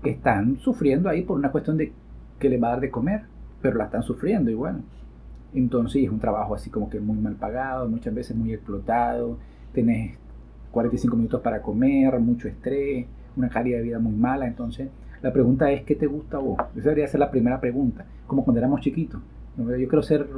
están 0.05 0.59
sufriendo 0.59 1.09
ahí 1.09 1.23
por 1.23 1.39
una 1.39 1.51
cuestión 1.51 1.77
de 1.77 1.93
que 2.39 2.49
les 2.49 2.63
va 2.63 2.69
a 2.69 2.71
dar 2.73 2.81
de 2.81 2.91
comer, 2.91 3.23
pero 3.61 3.77
la 3.77 3.85
están 3.85 4.03
sufriendo 4.03 4.51
y 4.51 4.55
bueno. 4.55 4.81
Entonces 5.55 6.05
es 6.05 6.11
un 6.11 6.21
trabajo 6.21 6.55
así 6.55 6.71
como 6.71 6.91
que 6.91 7.01
muy 7.01 7.17
mal 7.17 7.35
pagado, 7.35 7.89
muchas 7.89 8.15
veces 8.15 8.37
muy 8.37 8.53
explotado, 8.53 9.39
tenés 9.73 10.17
45 10.71 11.17
minutos 11.17 11.41
para 11.41 11.63
comer, 11.63 12.19
mucho 12.21 12.49
estrés, 12.49 13.07
una 13.37 13.49
calidad 13.49 13.79
de 13.79 13.85
vida 13.85 13.99
muy 13.99 14.15
mala. 14.15 14.47
Entonces 14.47 14.89
la 15.23 15.33
pregunta 15.33 15.71
es, 15.73 15.83
¿qué 15.83 15.95
te 15.95 16.07
gusta 16.07 16.37
a 16.37 16.41
vos? 16.41 16.59
Esa 16.77 16.91
debería 16.91 17.09
ser 17.09 17.21
la 17.21 17.31
primera 17.31 17.61
pregunta, 17.61 18.05
como 18.27 18.45
cuando 18.45 18.59
éramos 18.59 18.81
chiquitos. 18.81 19.21
Yo 19.57 19.65
quiero 19.67 20.03
ser 20.03 20.29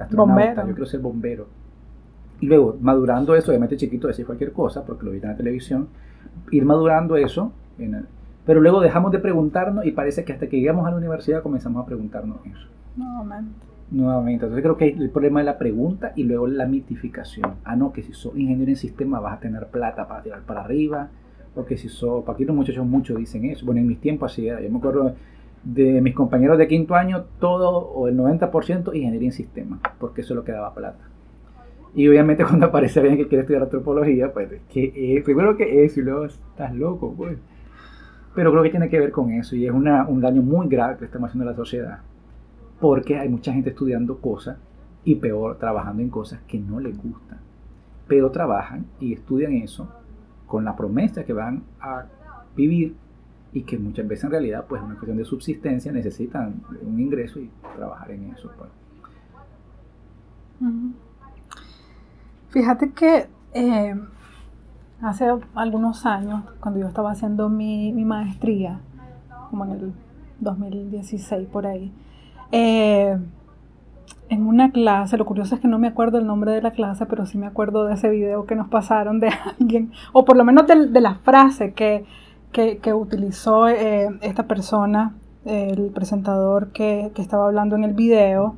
astronauta, 0.00 0.66
yo 0.66 0.72
quiero 0.72 0.86
ser 0.86 1.00
bombero. 1.00 1.46
Y 2.40 2.46
luego, 2.46 2.76
madurando 2.80 3.36
eso, 3.36 3.50
obviamente 3.50 3.76
chiquito 3.76 4.08
decir 4.08 4.24
cualquier 4.24 4.52
cosa, 4.52 4.84
porque 4.84 5.04
lo 5.04 5.12
vi 5.12 5.18
en 5.18 5.28
la 5.28 5.36
televisión, 5.36 5.88
ir 6.50 6.64
madurando 6.64 7.16
eso 7.16 7.52
en 7.78 7.94
el, 7.94 8.06
pero 8.44 8.60
luego 8.60 8.80
dejamos 8.80 9.12
de 9.12 9.18
preguntarnos 9.18 9.86
y 9.86 9.92
parece 9.92 10.24
que 10.24 10.32
hasta 10.32 10.48
que 10.48 10.58
llegamos 10.58 10.86
a 10.86 10.90
la 10.90 10.96
universidad 10.96 11.42
comenzamos 11.42 11.82
a 11.82 11.86
preguntarnos 11.86 12.38
eso. 12.44 12.68
Nuevamente. 12.96 13.66
Nuevamente. 13.90 14.46
Entonces 14.46 14.62
creo 14.62 14.76
que 14.76 14.88
el 14.88 15.10
problema 15.10 15.40
es 15.40 15.46
la 15.46 15.58
pregunta 15.58 16.12
y 16.16 16.24
luego 16.24 16.46
la 16.46 16.66
mitificación. 16.66 17.54
Ah, 17.64 17.76
no, 17.76 17.92
que 17.92 18.02
si 18.02 18.12
sos 18.12 18.36
ingeniero 18.36 18.70
en 18.70 18.76
sistema 18.76 19.20
vas 19.20 19.34
a 19.34 19.40
tener 19.40 19.66
plata 19.66 20.08
para 20.08 20.22
tirar 20.22 20.42
para 20.42 20.62
arriba. 20.62 21.10
Porque 21.54 21.76
si 21.76 21.88
sos, 21.88 22.26
aquí 22.28 22.44
los 22.44 22.56
muchachos 22.56 22.86
muchos 22.86 23.16
dicen 23.18 23.44
eso. 23.44 23.66
Bueno, 23.66 23.80
en 23.80 23.86
mis 23.86 24.00
tiempos 24.00 24.32
así 24.32 24.48
era. 24.48 24.60
Yo 24.60 24.70
me 24.70 24.78
acuerdo 24.78 25.14
de 25.62 26.00
mis 26.00 26.14
compañeros 26.14 26.58
de 26.58 26.66
quinto 26.66 26.94
año, 26.94 27.24
todo 27.38 27.78
o 27.78 28.08
el 28.08 28.16
90% 28.16 28.94
ingeniería 28.94 29.28
en 29.28 29.32
sistema, 29.32 29.80
porque 29.98 30.22
eso 30.22 30.34
es 30.34 30.36
lo 30.36 30.44
que 30.44 30.52
daba 30.52 30.74
plata. 30.74 31.04
Y 31.94 32.08
obviamente 32.08 32.44
cuando 32.48 32.66
aparece 32.66 33.00
alguien 33.00 33.18
que 33.18 33.28
quiere 33.28 33.42
estudiar 33.42 33.62
antropología, 33.62 34.32
pues 34.32 34.48
que 34.68 35.22
primero 35.24 35.56
que 35.56 35.84
es 35.84 35.96
y 35.96 36.02
luego 36.02 36.24
estás 36.24 36.74
loco, 36.74 37.14
pues. 37.16 37.38
Pero 38.34 38.50
creo 38.50 38.62
que 38.62 38.70
tiene 38.70 38.88
que 38.88 38.98
ver 38.98 39.12
con 39.12 39.30
eso 39.32 39.56
y 39.56 39.66
es 39.66 39.72
una, 39.72 40.06
un 40.06 40.20
daño 40.20 40.42
muy 40.42 40.68
grave 40.68 40.96
que 40.96 41.04
estamos 41.04 41.28
haciendo 41.28 41.48
a 41.48 41.52
la 41.52 41.56
sociedad. 41.56 41.98
Porque 42.80 43.18
hay 43.18 43.28
mucha 43.28 43.52
gente 43.52 43.70
estudiando 43.70 44.18
cosas 44.18 44.56
y 45.04 45.16
peor, 45.16 45.58
trabajando 45.58 46.02
en 46.02 46.10
cosas 46.10 46.40
que 46.46 46.58
no 46.58 46.80
les 46.80 46.96
gustan. 46.96 47.38
pero 48.08 48.30
trabajan 48.30 48.86
y 49.00 49.14
estudian 49.14 49.52
eso 49.54 49.88
con 50.46 50.64
la 50.64 50.76
promesa 50.76 51.24
que 51.24 51.32
van 51.32 51.62
a 51.80 52.04
vivir 52.54 52.94
y 53.52 53.62
que 53.62 53.78
muchas 53.78 54.06
veces 54.06 54.24
en 54.24 54.30
realidad 54.32 54.66
pues 54.68 54.80
es 54.80 54.86
una 54.86 54.94
cuestión 54.96 55.16
de 55.16 55.24
subsistencia, 55.24 55.92
necesitan 55.92 56.62
un 56.82 57.00
ingreso 57.00 57.40
y 57.40 57.50
trabajar 57.76 58.10
en 58.10 58.30
eso. 58.30 58.50
Pues. 58.58 58.70
Fíjate 62.50 62.90
que 62.92 63.28
eh, 63.54 63.94
hace 65.02 65.26
algunos 65.54 66.06
años, 66.06 66.44
cuando 66.60 66.80
yo 66.80 66.86
estaba 66.86 67.10
haciendo 67.10 67.48
mi, 67.48 67.92
maestría, 67.92 68.80
como 69.50 69.64
en 69.64 69.70
el 69.72 69.92
2016 70.40 71.48
por 71.48 71.66
ahí, 71.66 71.92
eh, 72.52 73.18
en 74.28 74.46
una 74.46 74.70
clase, 74.70 75.18
lo 75.18 75.26
curioso 75.26 75.54
es 75.56 75.60
que 75.60 75.68
no 75.68 75.78
me 75.78 75.88
acuerdo 75.88 76.18
el 76.18 76.26
nombre 76.26 76.52
de 76.52 76.62
la 76.62 76.70
clase, 76.70 77.04
pero 77.06 77.26
sí 77.26 77.36
me 77.36 77.46
acuerdo 77.46 77.84
de 77.84 77.94
ese 77.94 78.08
video 78.08 78.46
que 78.46 78.54
nos 78.54 78.68
pasaron 78.68 79.20
de 79.20 79.30
alguien, 79.60 79.92
o 80.12 80.24
por 80.24 80.36
lo 80.36 80.44
menos 80.44 80.66
de, 80.66 81.00
la 81.00 81.16
frase 81.16 81.74
que, 81.74 82.04
utilizó 82.94 83.68
eh, 83.68 84.08
esta 84.22 84.44
persona, 84.44 85.14
el 85.44 85.90
presentador 85.90 86.68
que, 86.68 87.10
estaba 87.16 87.46
hablando 87.46 87.74
en 87.74 87.84
el 87.84 87.92
video, 87.92 88.54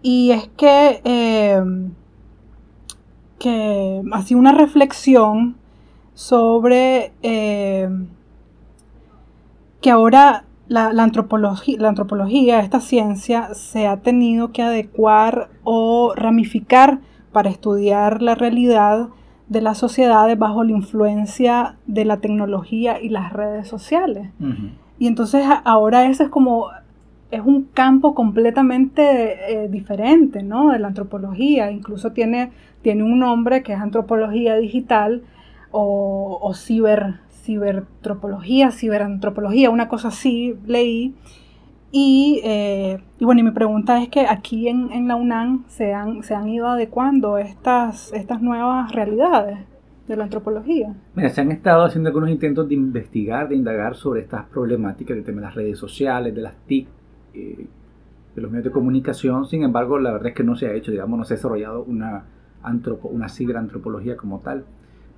y 0.00 0.30
es 0.30 0.48
que, 0.56 1.02
eh, 1.04 1.62
que 3.38 4.02
hacía 4.12 4.36
una 4.36 4.52
reflexión 4.52 5.57
sobre 6.18 7.12
eh, 7.22 7.88
que 9.80 9.88
ahora 9.88 10.46
la, 10.66 10.88
antropología, 10.88 11.76
la 11.78 11.90
antropología, 11.90 12.58
esta 12.58 12.80
ciencia, 12.80 13.54
se 13.54 13.86
ha 13.86 13.98
tenido 13.98 14.50
que 14.50 14.62
adecuar 14.62 15.48
o 15.62 16.14
ramificar 16.16 16.98
para 17.30 17.50
estudiar 17.50 18.20
la 18.20 18.34
realidad 18.34 19.10
de 19.46 19.60
las 19.60 19.78
sociedades 19.78 20.36
bajo 20.36 20.64
la 20.64 20.72
influencia 20.72 21.76
de 21.86 22.04
la 22.04 22.16
tecnología 22.16 23.00
y 23.00 23.10
las 23.10 23.32
redes 23.32 23.68
sociales. 23.68 24.30
Y 24.98 25.06
entonces 25.06 25.46
ahora 25.62 26.06
ese 26.06 26.24
es 26.24 26.30
como, 26.30 26.66
es 27.30 27.42
un 27.42 27.62
campo 27.72 28.16
completamente 28.16 29.52
eh, 29.52 29.68
diferente, 29.68 30.42
¿no? 30.42 30.72
De 30.72 30.80
la 30.80 30.88
antropología. 30.88 31.70
Incluso 31.70 32.10
tiene, 32.10 32.50
tiene 32.82 33.04
un 33.04 33.20
nombre 33.20 33.62
que 33.62 33.74
es 33.74 33.78
antropología 33.78 34.56
digital 34.56 35.22
o, 35.70 36.38
o 36.40 36.54
ciber, 36.54 37.20
cibertropología, 37.42 38.70
ciberantropología, 38.70 39.70
una 39.70 39.88
cosa 39.88 40.08
así 40.08 40.56
leí. 40.66 41.14
Y, 41.90 42.42
eh, 42.44 43.00
y, 43.18 43.24
bueno, 43.24 43.40
y 43.40 43.44
mi 43.44 43.50
pregunta 43.50 44.02
es 44.02 44.10
que 44.10 44.20
aquí 44.20 44.68
en, 44.68 44.92
en 44.92 45.08
la 45.08 45.16
UNAM 45.16 45.64
se 45.68 45.94
han, 45.94 46.22
se 46.22 46.34
han 46.34 46.48
ido 46.48 46.68
adecuando 46.68 47.38
estas, 47.38 48.12
estas 48.12 48.42
nuevas 48.42 48.92
realidades 48.92 49.58
de 50.06 50.16
la 50.16 50.24
antropología. 50.24 50.94
Mira, 51.14 51.30
se 51.30 51.40
han 51.40 51.50
estado 51.50 51.84
haciendo 51.84 52.08
algunos 52.08 52.30
intentos 52.30 52.68
de 52.68 52.74
investigar, 52.74 53.48
de 53.48 53.56
indagar 53.56 53.94
sobre 53.94 54.20
estas 54.20 54.44
problemáticas 54.46 55.16
del 55.16 55.24
tema 55.24 55.40
de 55.40 55.46
las 55.46 55.54
redes 55.54 55.78
sociales, 55.78 56.34
de 56.34 56.42
las 56.42 56.54
TIC, 56.66 56.88
eh, 57.34 57.66
de 58.34 58.42
los 58.42 58.50
medios 58.50 58.64
de 58.64 58.70
comunicación. 58.70 59.46
Sin 59.46 59.62
embargo, 59.62 59.98
la 59.98 60.12
verdad 60.12 60.28
es 60.28 60.34
que 60.34 60.44
no 60.44 60.56
se 60.56 60.66
ha 60.66 60.72
hecho, 60.72 60.90
digamos, 60.90 61.18
no 61.18 61.24
se 61.24 61.34
ha 61.34 61.36
desarrollado 61.36 61.84
una, 61.84 62.24
antropo, 62.62 63.08
una 63.08 63.28
ciberantropología 63.28 64.16
como 64.16 64.40
tal 64.40 64.64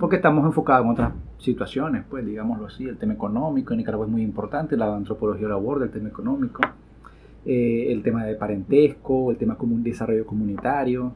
porque 0.00 0.16
estamos 0.16 0.44
enfocados 0.46 0.86
en 0.86 0.92
otras 0.92 1.12
situaciones, 1.38 2.04
pues 2.08 2.24
digámoslo 2.24 2.66
así, 2.66 2.84
el 2.84 2.96
tema 2.96 3.12
económico 3.12 3.74
en 3.74 3.78
Nicaragua 3.78 4.06
es 4.06 4.10
muy 4.10 4.22
importante, 4.22 4.76
la 4.76 4.96
antropología 4.96 5.48
aborda 5.48 5.84
el 5.84 5.90
tema 5.90 6.08
económico, 6.08 6.62
eh, 7.44 7.92
el 7.92 8.02
tema 8.02 8.24
de 8.24 8.34
parentesco, 8.34 9.30
el 9.30 9.36
tema 9.36 9.58
de 9.60 9.82
desarrollo 9.82 10.26
comunitario, 10.26 11.12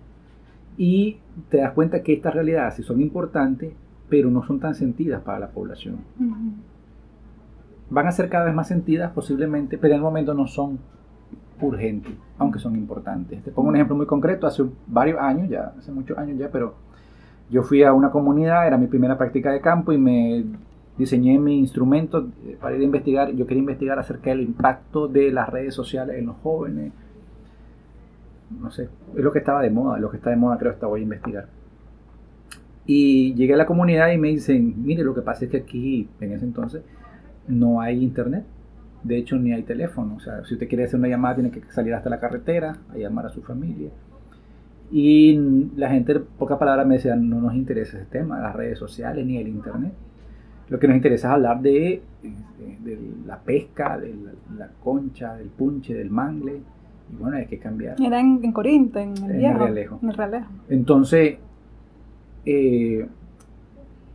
y 0.77 1.17
te 1.49 1.59
das 1.59 1.73
cuenta 1.73 2.03
que 2.03 2.13
estas 2.13 2.35
realidades 2.35 2.75
sí 2.75 2.83
son 2.83 3.01
importantes, 3.01 3.73
pero 4.11 4.31
no 4.31 4.45
son 4.45 4.61
tan 4.61 4.75
sentidas 4.75 5.23
para 5.23 5.39
la 5.39 5.49
población. 5.49 5.97
Van 7.89 8.07
a 8.07 8.13
ser 8.13 8.29
cada 8.29 8.45
vez 8.45 8.55
más 8.55 8.69
sentidas 8.69 9.13
posiblemente, 9.13 9.79
pero 9.79 9.95
en 9.95 10.01
el 10.01 10.03
momento 10.03 10.35
no 10.35 10.47
son 10.47 10.79
urgentes, 11.61 12.13
aunque 12.37 12.59
son 12.59 12.77
importantes. 12.77 13.43
Te 13.43 13.51
pongo 13.51 13.71
un 13.71 13.77
ejemplo 13.77 13.97
muy 13.97 14.07
concreto, 14.07 14.47
hace 14.47 14.63
varios 14.87 15.19
años 15.21 15.49
ya, 15.49 15.73
hace 15.79 15.91
muchos 15.91 16.19
años 16.19 16.39
ya, 16.39 16.51
pero 16.51 16.75
yo 17.51 17.63
fui 17.63 17.83
a 17.83 17.93
una 17.93 18.11
comunidad, 18.11 18.67
era 18.67 18.79
mi 18.79 18.87
primera 18.87 19.19
práctica 19.19 19.53
de 19.53 19.61
campo 19.61 19.93
y 19.93 19.99
me 19.99 20.45
diseñé 20.97 21.39
mi 21.39 21.59
instrumento 21.59 22.29
para 22.61 22.77
ir 22.77 22.83
a 22.83 22.85
investigar. 22.85 23.33
Yo 23.33 23.47
quería 23.47 23.61
investigar 23.61 23.99
acerca 23.99 24.31
del 24.31 24.41
impacto 24.41 25.09
de 25.09 25.31
las 25.31 25.49
redes 25.49 25.75
sociales 25.75 26.17
en 26.19 26.27
los 26.27 26.37
jóvenes. 26.37 26.93
No 28.61 28.71
sé, 28.71 28.89
es 29.17 29.25
lo 29.25 29.33
que 29.33 29.41
estaba 29.41 29.63
de 29.63 29.71
moda, 29.71 29.99
lo 29.99 30.11
que 30.11 30.17
está 30.19 30.31
de 30.31 30.37
moda 30.37 30.59
creo 30.59 30.79
que 30.79 30.87
voy 30.87 31.01
a 31.01 31.03
investigar. 31.05 31.49
Y 32.87 33.35
llegué 33.35 33.55
a 33.55 33.57
la 33.57 33.67
comunidad 33.67 34.13
y 34.13 34.19
me 34.19 34.29
dicen, 34.29 34.75
mire, 34.85 35.03
lo 35.03 35.15
que 35.15 35.23
pasa 35.23 35.47
es 35.47 35.51
que 35.51 35.57
aquí, 35.59 36.09
en 36.21 36.33
ese 36.33 36.45
entonces, 36.45 36.83
no 37.49 37.81
hay 37.81 38.03
internet. 38.03 38.45
De 39.03 39.17
hecho, 39.17 39.37
ni 39.37 39.53
hay 39.53 39.63
teléfono. 39.63 40.17
O 40.17 40.21
sea, 40.21 40.45
si 40.45 40.55
usted 40.55 40.69
quiere 40.69 40.85
hacer 40.85 40.99
una 40.99 41.09
llamada, 41.09 41.37
tiene 41.37 41.51
que 41.51 41.63
salir 41.71 41.95
hasta 41.95 42.11
la 42.11 42.21
carretera 42.21 42.77
a 42.93 42.97
llamar 42.97 43.27
a 43.27 43.31
su 43.31 43.43
familia. 43.43 43.91
Y 44.91 45.39
la 45.77 45.91
gente, 45.91 46.21
pocas 46.21 46.59
palabras, 46.59 46.87
me 46.87 46.97
decía, 46.97 47.17
no 47.17 47.41
nos 47.41 47.55
interesa 47.55 47.99
ese 47.99 48.07
tema, 48.07 48.39
las 48.41 48.55
redes 48.55 48.79
sociales 48.79 49.25
ni 49.27 49.39
el 49.39 49.49
Internet. 49.49 49.93
Lo 50.69 50.79
que 50.79 50.89
nos 50.89 50.97
interesa 50.97 51.29
es 51.29 51.35
hablar 51.35 51.61
de, 51.61 52.03
de, 52.23 52.99
la 53.27 53.39
pesca, 53.39 53.99
de 53.99 54.15
la, 54.57 54.69
concha, 54.83 55.35
del 55.35 55.49
punche, 55.49 55.95
del 55.95 56.11
mangle. 56.11 56.61
Y 57.13 57.17
bueno, 57.17 57.37
hay 57.37 57.47
que 57.47 57.59
cambiar. 57.59 58.01
Era 58.01 58.21
en, 58.21 58.41
en 58.43 58.53
Corinto, 58.53 58.99
en 58.99 59.15
el, 59.17 59.45
en 59.45 59.59
Realejo. 59.59 59.99
En 60.03 60.09
el 60.09 60.17
Realejo. 60.17 60.49
Entonces, 60.69 61.37
eh, 62.47 63.07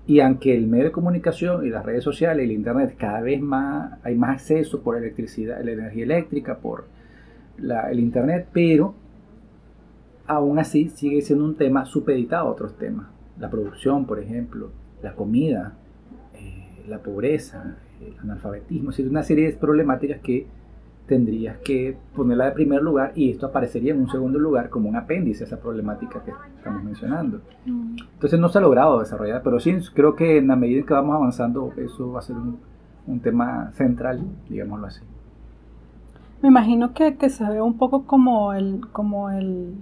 y 0.09 0.21
aunque 0.21 0.55
el 0.55 0.65
medio 0.65 0.85
de 0.85 0.91
comunicación 0.91 1.65
y 1.67 1.69
las 1.69 1.85
redes 1.85 2.03
sociales 2.03 2.43
y 2.43 2.49
el 2.49 2.55
Internet 2.55 2.95
cada 2.97 3.21
vez 3.21 3.39
más 3.41 3.99
hay 4.03 4.15
más 4.15 4.31
acceso 4.31 4.81
por 4.81 4.97
electricidad, 4.97 5.63
la 5.63 5.71
energía 5.71 6.03
eléctrica, 6.03 6.57
por 6.57 6.85
la, 7.59 7.91
el 7.91 7.99
Internet, 7.99 8.47
pero 8.51 8.95
aún 10.29 10.59
así 10.59 10.89
sigue 10.89 11.21
siendo 11.21 11.43
un 11.43 11.55
tema 11.55 11.85
supeditado 11.85 12.47
a 12.47 12.51
otros 12.51 12.77
temas. 12.77 13.07
La 13.39 13.49
producción, 13.49 14.05
por 14.05 14.19
ejemplo, 14.19 14.69
la 15.01 15.15
comida, 15.15 15.73
eh, 16.35 16.85
la 16.87 16.99
pobreza, 16.99 17.77
el 17.99 18.17
analfabetismo, 18.19 18.91
es 18.91 18.99
una 18.99 19.23
serie 19.23 19.47
de 19.47 19.57
problemáticas 19.57 20.19
que 20.19 20.45
tendrías 21.07 21.57
que 21.57 21.97
ponerla 22.15 22.45
de 22.45 22.51
primer 22.51 22.83
lugar 22.83 23.11
y 23.15 23.31
esto 23.31 23.47
aparecería 23.47 23.93
en 23.93 24.01
un 24.01 24.09
segundo 24.11 24.37
lugar 24.37 24.69
como 24.69 24.87
un 24.87 24.95
apéndice 24.95 25.43
a 25.43 25.47
esa 25.47 25.59
problemática 25.59 26.23
que 26.23 26.31
estamos 26.55 26.83
mencionando. 26.83 27.41
Mm. 27.65 27.95
Entonces 28.13 28.39
no 28.39 28.49
se 28.49 28.59
ha 28.59 28.61
logrado 28.61 28.99
desarrollar, 28.99 29.41
pero 29.43 29.59
sí 29.59 29.75
creo 29.95 30.15
que 30.15 30.37
en 30.37 30.47
la 30.47 30.55
medida 30.55 30.81
en 30.81 30.85
que 30.85 30.93
vamos 30.93 31.15
avanzando 31.15 31.73
eso 31.77 32.11
va 32.11 32.19
a 32.19 32.21
ser 32.21 32.35
un, 32.35 32.59
un 33.07 33.19
tema 33.19 33.71
central, 33.71 34.21
digámoslo 34.47 34.85
así. 34.85 35.01
Me 36.43 36.49
imagino 36.49 36.93
que, 36.93 37.17
que 37.17 37.29
se 37.29 37.43
ve 37.49 37.59
un 37.59 37.77
poco 37.77 38.05
como 38.05 38.53
el, 38.53 38.81
como 38.91 39.31
el, 39.31 39.73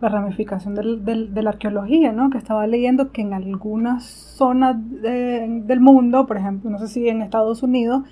la 0.00 0.08
ramificación 0.08 0.74
de 0.74 1.42
la 1.42 1.50
arqueología, 1.50 2.12
¿no? 2.12 2.30
que 2.30 2.38
estaba 2.38 2.66
leyendo 2.66 3.12
que 3.12 3.22
en 3.22 3.34
algunas 3.34 4.04
zonas 4.04 4.76
del 5.00 5.80
mundo, 5.80 6.26
por 6.26 6.36
ejemplo, 6.36 6.70
no 6.70 6.78
sé 6.78 6.88
si 6.88 7.08
en 7.08 7.22
Estados 7.22 7.62
Unidos, 7.62 8.02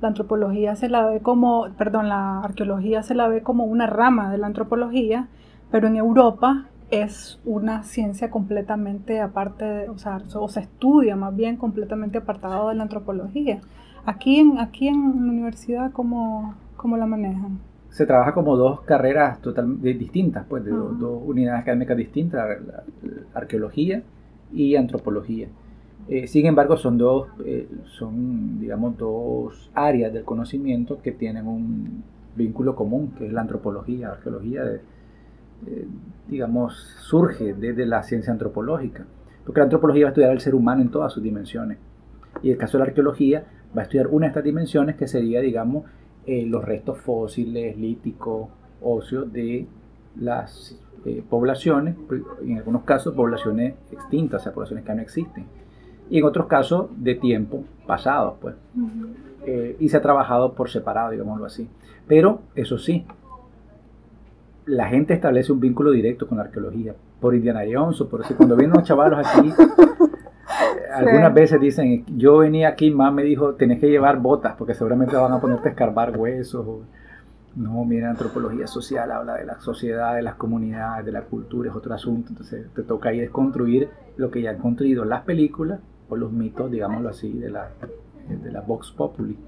la 0.00 0.08
antropología 0.08 0.76
se 0.76 0.88
la 0.88 1.06
ve 1.06 1.20
como, 1.20 1.66
perdón, 1.76 2.08
la 2.08 2.40
arqueología 2.40 3.02
se 3.02 3.14
la 3.14 3.28
ve 3.28 3.42
como 3.42 3.64
una 3.64 3.86
rama 3.86 4.30
de 4.30 4.38
la 4.38 4.46
antropología, 4.46 5.28
pero 5.70 5.88
en 5.88 5.96
Europa 5.96 6.66
es 6.90 7.40
una 7.44 7.82
ciencia 7.82 8.30
completamente 8.30 9.20
aparte, 9.20 9.88
o 9.88 9.98
sea, 9.98 10.22
o 10.34 10.48
se 10.48 10.60
estudia 10.60 11.16
más 11.16 11.34
bien 11.34 11.56
completamente 11.56 12.18
apartado 12.18 12.68
de 12.68 12.76
la 12.76 12.84
antropología. 12.84 13.60
Aquí 14.06 14.38
en, 14.38 14.58
aquí 14.58 14.88
en 14.88 15.26
la 15.26 15.32
universidad, 15.32 15.92
¿cómo, 15.92 16.54
cómo 16.76 16.96
la 16.96 17.06
manejan? 17.06 17.58
Se 17.90 18.06
trabaja 18.06 18.32
como 18.32 18.56
dos 18.56 18.82
carreras 18.82 19.40
totalmente 19.40 19.94
distintas, 19.94 20.46
pues 20.48 20.64
de 20.64 20.70
dos, 20.70 21.22
unidades 21.24 21.62
académicas 21.62 21.96
distintas, 21.96 22.58
arqueología 23.34 24.02
y 24.52 24.76
antropología. 24.76 25.48
Eh, 26.08 26.26
sin 26.26 26.46
embargo, 26.46 26.76
son 26.76 26.98
dos, 26.98 27.28
eh, 27.44 27.68
son, 27.84 28.60
digamos, 28.60 28.96
dos 28.96 29.70
áreas 29.74 30.12
del 30.12 30.24
conocimiento 30.24 31.00
que 31.02 31.12
tienen 31.12 31.46
un 31.46 32.02
vínculo 32.36 32.74
común, 32.74 33.12
que 33.16 33.26
es 33.26 33.32
la 33.32 33.42
antropología. 33.42 34.08
La 34.08 34.14
arqueología, 34.14 34.62
eh, 34.64 35.86
digamos, 36.28 36.76
surge 37.00 37.54
desde 37.54 37.86
la 37.86 38.02
ciencia 38.02 38.32
antropológica, 38.32 39.04
porque 39.44 39.60
la 39.60 39.64
antropología 39.64 40.04
va 40.04 40.08
a 40.08 40.12
estudiar 40.12 40.30
al 40.30 40.40
ser 40.40 40.54
humano 40.54 40.82
en 40.82 40.90
todas 40.90 41.12
sus 41.12 41.22
dimensiones. 41.22 41.78
Y 42.42 42.50
el 42.50 42.56
caso 42.56 42.78
de 42.78 42.84
la 42.84 42.88
arqueología 42.88 43.44
va 43.76 43.82
a 43.82 43.84
estudiar 43.84 44.06
una 44.08 44.26
de 44.26 44.28
estas 44.28 44.44
dimensiones 44.44 44.96
que 44.96 45.06
sería, 45.06 45.40
digamos, 45.40 45.84
eh, 46.26 46.44
los 46.46 46.64
restos 46.64 46.98
fósiles, 46.98 47.76
líticos, 47.76 48.48
óseos 48.82 49.32
de 49.32 49.66
las 50.16 50.78
eh, 51.04 51.22
poblaciones, 51.28 51.96
en 52.42 52.58
algunos 52.58 52.82
casos 52.82 53.14
poblaciones 53.14 53.74
extintas, 53.90 54.42
o 54.42 54.44
sea, 54.44 54.52
poblaciones 54.52 54.84
que 54.84 54.94
no 54.94 55.02
existen, 55.02 55.46
y 56.10 56.18
en 56.18 56.24
otros 56.24 56.46
casos 56.46 56.88
de 56.96 57.14
tiempo 57.14 57.64
pasado, 57.86 58.36
pues. 58.40 58.54
Eh, 59.46 59.76
y 59.78 59.88
se 59.88 59.96
ha 59.96 60.02
trabajado 60.02 60.54
por 60.54 60.68
separado, 60.68 61.10
digámoslo 61.10 61.46
así. 61.46 61.68
Pero, 62.06 62.42
eso 62.54 62.78
sí, 62.78 63.06
la 64.66 64.88
gente 64.88 65.14
establece 65.14 65.52
un 65.52 65.60
vínculo 65.60 65.92
directo 65.92 66.26
con 66.26 66.38
la 66.38 66.44
arqueología, 66.44 66.94
por 67.20 67.34
Indiana 67.34 67.62
Jones 67.70 68.00
o 68.00 68.08
por 68.08 68.22
eso. 68.22 68.36
Cuando 68.36 68.56
vienen 68.56 68.76
los 68.76 68.86
chavalos 68.86 69.24
aquí, 69.24 69.52
algunas 70.94 71.32
veces 71.32 71.60
dicen, 71.60 72.04
yo 72.16 72.38
venía 72.38 72.68
aquí, 72.68 72.90
mamá 72.90 73.10
me 73.10 73.22
dijo, 73.22 73.54
tenés 73.54 73.80
que 73.80 73.88
llevar 73.88 74.18
botas 74.18 74.54
porque 74.56 74.74
seguramente 74.74 75.16
van 75.16 75.32
a 75.32 75.40
ponerte 75.40 75.68
a 75.68 75.72
escarbar 75.72 76.16
huesos. 76.16 76.66
no, 77.56 77.84
mira, 77.84 78.10
antropología 78.10 78.66
social 78.66 79.10
habla 79.10 79.34
de 79.34 79.44
la 79.44 79.60
sociedad, 79.60 80.14
de 80.14 80.22
las 80.22 80.34
comunidades, 80.34 81.04
de 81.04 81.12
la 81.12 81.22
cultura, 81.22 81.70
es 81.70 81.76
otro 81.76 81.94
asunto. 81.94 82.30
Entonces 82.30 82.66
te 82.74 82.82
toca 82.82 83.10
ahí 83.10 83.20
desconstruir 83.20 83.88
lo 84.16 84.30
que 84.30 84.42
ya 84.42 84.50
han 84.50 84.58
construido 84.58 85.04
las 85.04 85.22
películas 85.22 85.80
o 86.08 86.16
los 86.16 86.32
mitos, 86.32 86.70
digámoslo 86.70 87.08
así, 87.08 87.32
de 87.32 87.50
la, 87.50 87.70
de 88.28 88.50
la 88.50 88.60
Vox 88.60 88.90
Populi. 88.92 89.38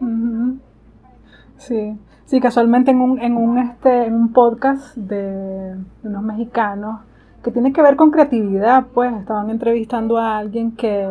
Sí, 1.56 1.98
sí, 2.24 2.40
casualmente 2.40 2.90
en 2.90 3.00
un, 3.00 3.20
en 3.20 3.36
un, 3.36 3.58
este, 3.58 4.06
en 4.06 4.14
un 4.14 4.32
podcast 4.32 4.96
de 4.96 5.76
unos 6.02 6.22
mexicanos 6.22 7.00
que 7.42 7.50
tiene 7.50 7.72
que 7.72 7.82
ver 7.82 7.96
con 7.96 8.10
creatividad, 8.10 8.86
pues. 8.94 9.12
Estaban 9.14 9.50
entrevistando 9.50 10.18
a 10.18 10.38
alguien 10.38 10.72
que, 10.72 11.08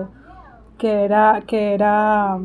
que 0.78 1.04
era, 1.04 1.44
que 1.46 1.74
era, 1.74 2.40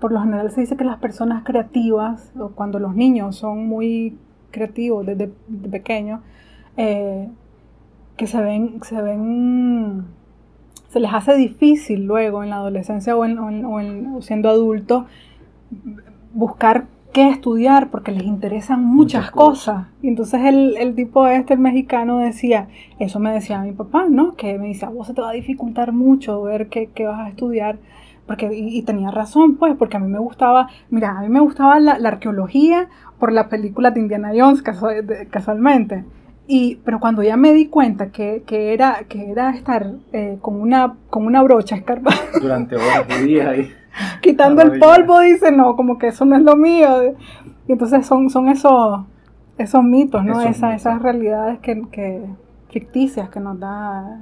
por 0.00 0.12
lo 0.12 0.20
general 0.20 0.50
se 0.50 0.62
dice 0.62 0.76
que 0.76 0.84
las 0.84 0.98
personas 0.98 1.44
creativas, 1.44 2.32
o 2.38 2.48
cuando 2.50 2.78
los 2.78 2.94
niños 2.94 3.36
son 3.36 3.66
muy 3.66 4.18
creativos 4.50 5.06
desde 5.06 5.30
pequeños, 5.70 6.20
eh, 6.76 7.28
que 8.16 8.26
se 8.26 8.40
ven, 8.42 8.80
se 10.88 11.00
les 11.00 11.12
hace 11.12 11.34
difícil 11.36 12.06
luego 12.06 12.42
en 12.42 12.50
la 12.50 12.56
adolescencia 12.56 13.16
o, 13.16 13.24
en, 13.24 13.64
o 13.64 14.22
siendo 14.22 14.48
adultos 14.48 15.04
buscar 16.32 16.86
qué 17.12 17.28
estudiar 17.28 17.90
porque 17.90 18.12
les 18.12 18.24
interesan 18.24 18.84
muchas, 18.84 19.30
cosas. 19.30 19.86
Y 20.02 20.08
entonces 20.08 20.40
el, 20.44 20.76
el, 20.76 20.94
tipo 20.94 21.26
este, 21.26 21.54
el 21.54 21.60
mexicano, 21.60 22.18
decía, 22.18 22.68
eso 22.98 23.18
me 23.18 23.32
decía 23.32 23.60
mi 23.60 23.72
papá, 23.72 24.06
¿no? 24.08 24.34
Que 24.34 24.58
me 24.58 24.66
dice, 24.66 24.86
a 24.86 24.90
vos 24.90 25.06
se 25.06 25.14
te 25.14 25.20
va 25.20 25.30
a 25.30 25.32
dificultar 25.32 25.92
mucho 25.92 26.42
ver 26.42 26.68
qué, 26.68 26.90
qué 26.94 27.06
vas 27.06 27.20
a 27.20 27.28
estudiar. 27.28 27.78
Porque, 28.26 28.50
y, 28.52 28.82
tenía 28.82 29.10
razón, 29.10 29.56
pues, 29.56 29.74
porque 29.76 29.96
a 29.96 30.00
mí 30.00 30.08
me 30.08 30.18
gustaba, 30.18 30.68
mira, 30.90 31.18
a 31.18 31.22
mí 31.22 31.30
me 31.30 31.40
gustaba 31.40 31.80
la, 31.80 31.92
arqueología 31.92 32.88
por 33.18 33.32
la 33.32 33.48
película 33.48 33.90
de 33.90 34.00
Indiana 34.00 34.32
Jones, 34.36 34.62
casualmente. 35.30 36.04
Y, 36.46 36.76
pero 36.84 37.00
cuando 37.00 37.22
ya 37.22 37.38
me 37.38 37.54
di 37.54 37.66
cuenta 37.66 38.10
que, 38.10 38.42
que 38.46 38.74
era, 38.74 39.04
que 39.08 39.30
era 39.30 39.50
estar 39.50 39.92
eh, 40.12 40.36
con, 40.42 40.60
una, 40.60 40.96
con 41.08 41.24
una 41.24 41.42
brocha 41.42 41.76
escarpada. 41.76 42.18
Durante 42.40 42.76
horas 42.76 43.06
y 43.18 43.26
días 43.26 43.46
ahí 43.48 43.72
quitando 44.22 44.62
el 44.62 44.78
polvo, 44.78 45.20
dice, 45.20 45.52
no, 45.52 45.76
como 45.76 45.98
que 45.98 46.08
eso 46.08 46.24
no 46.24 46.36
es 46.36 46.42
lo 46.42 46.56
mío. 46.56 47.14
Y 47.66 47.72
entonces 47.72 48.06
son, 48.06 48.30
son 48.30 48.48
esos, 48.48 49.04
esos 49.58 49.84
mitos, 49.84 50.24
¿no? 50.24 50.40
Esas, 50.40 51.02
realidades 51.02 51.58
que, 51.60 52.24
ficticias 52.70 53.28
que 53.30 53.40
nos 53.40 53.58
da 53.58 54.20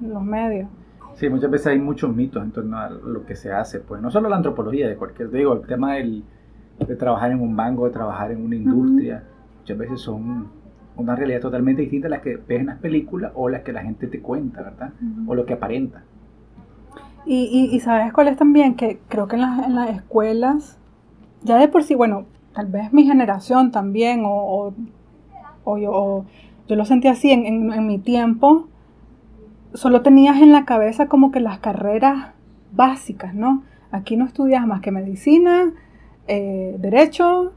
los 0.00 0.22
medios. 0.22 0.68
Sí, 1.14 1.28
muchas 1.28 1.50
veces 1.50 1.68
hay 1.68 1.78
muchos 1.78 2.14
mitos 2.14 2.42
en 2.42 2.50
torno 2.50 2.78
a 2.78 2.90
lo 2.90 3.24
que 3.24 3.36
se 3.36 3.52
hace, 3.52 3.80
pues 3.80 4.02
no 4.02 4.10
solo 4.10 4.28
la 4.28 4.36
antropología, 4.36 4.88
de 4.88 4.96
cualquier, 4.96 5.30
digo, 5.30 5.52
el 5.52 5.66
tema 5.66 5.94
del, 5.94 6.24
de 6.78 6.96
trabajar 6.96 7.30
en 7.30 7.40
un 7.40 7.54
banco, 7.54 7.84
de 7.84 7.92
trabajar 7.92 8.32
en 8.32 8.44
una 8.44 8.56
industria, 8.56 9.22
muchas 9.60 9.78
veces 9.78 10.00
son 10.00 10.48
una 10.96 11.16
realidad 11.16 11.40
totalmente 11.40 11.82
distinta 11.82 12.08
a 12.08 12.10
las 12.10 12.20
que 12.20 12.36
ves 12.36 12.60
en 12.60 12.66
las 12.66 12.78
películas 12.78 13.32
o 13.34 13.48
las 13.48 13.62
que 13.62 13.72
la 13.72 13.82
gente 13.82 14.06
te 14.06 14.20
cuenta, 14.20 14.62
¿verdad? 14.62 14.92
O 15.26 15.34
lo 15.34 15.44
que 15.44 15.54
aparenta. 15.54 16.02
Y, 17.26 17.70
y, 17.72 17.80
sabes 17.80 18.12
cuál 18.12 18.28
es 18.28 18.36
también, 18.36 18.74
que 18.74 19.00
creo 19.08 19.28
que 19.28 19.36
en 19.36 19.42
las, 19.42 19.66
en 19.66 19.74
las 19.74 19.90
escuelas, 19.90 20.78
ya 21.42 21.56
de 21.56 21.68
por 21.68 21.82
sí, 21.82 21.94
bueno, 21.94 22.26
tal 22.54 22.66
vez 22.66 22.92
mi 22.92 23.04
generación 23.04 23.70
también, 23.70 24.24
o, 24.26 24.74
o, 25.64 25.78
yo, 25.78 26.24
yo, 26.68 26.76
lo 26.76 26.84
sentí 26.84 27.08
así 27.08 27.30
en, 27.30 27.72
en, 27.72 27.86
mi 27.86 27.98
tiempo, 27.98 28.68
solo 29.72 30.02
tenías 30.02 30.40
en 30.42 30.52
la 30.52 30.64
cabeza 30.64 31.06
como 31.06 31.32
que 31.32 31.40
las 31.40 31.58
carreras 31.60 32.34
básicas, 32.72 33.34
¿no? 33.34 33.62
Aquí 33.90 34.16
no 34.16 34.26
estudias 34.26 34.66
más 34.66 34.80
que 34.80 34.90
medicina, 34.90 35.72
eh, 36.26 36.76
derecho, 36.78 37.52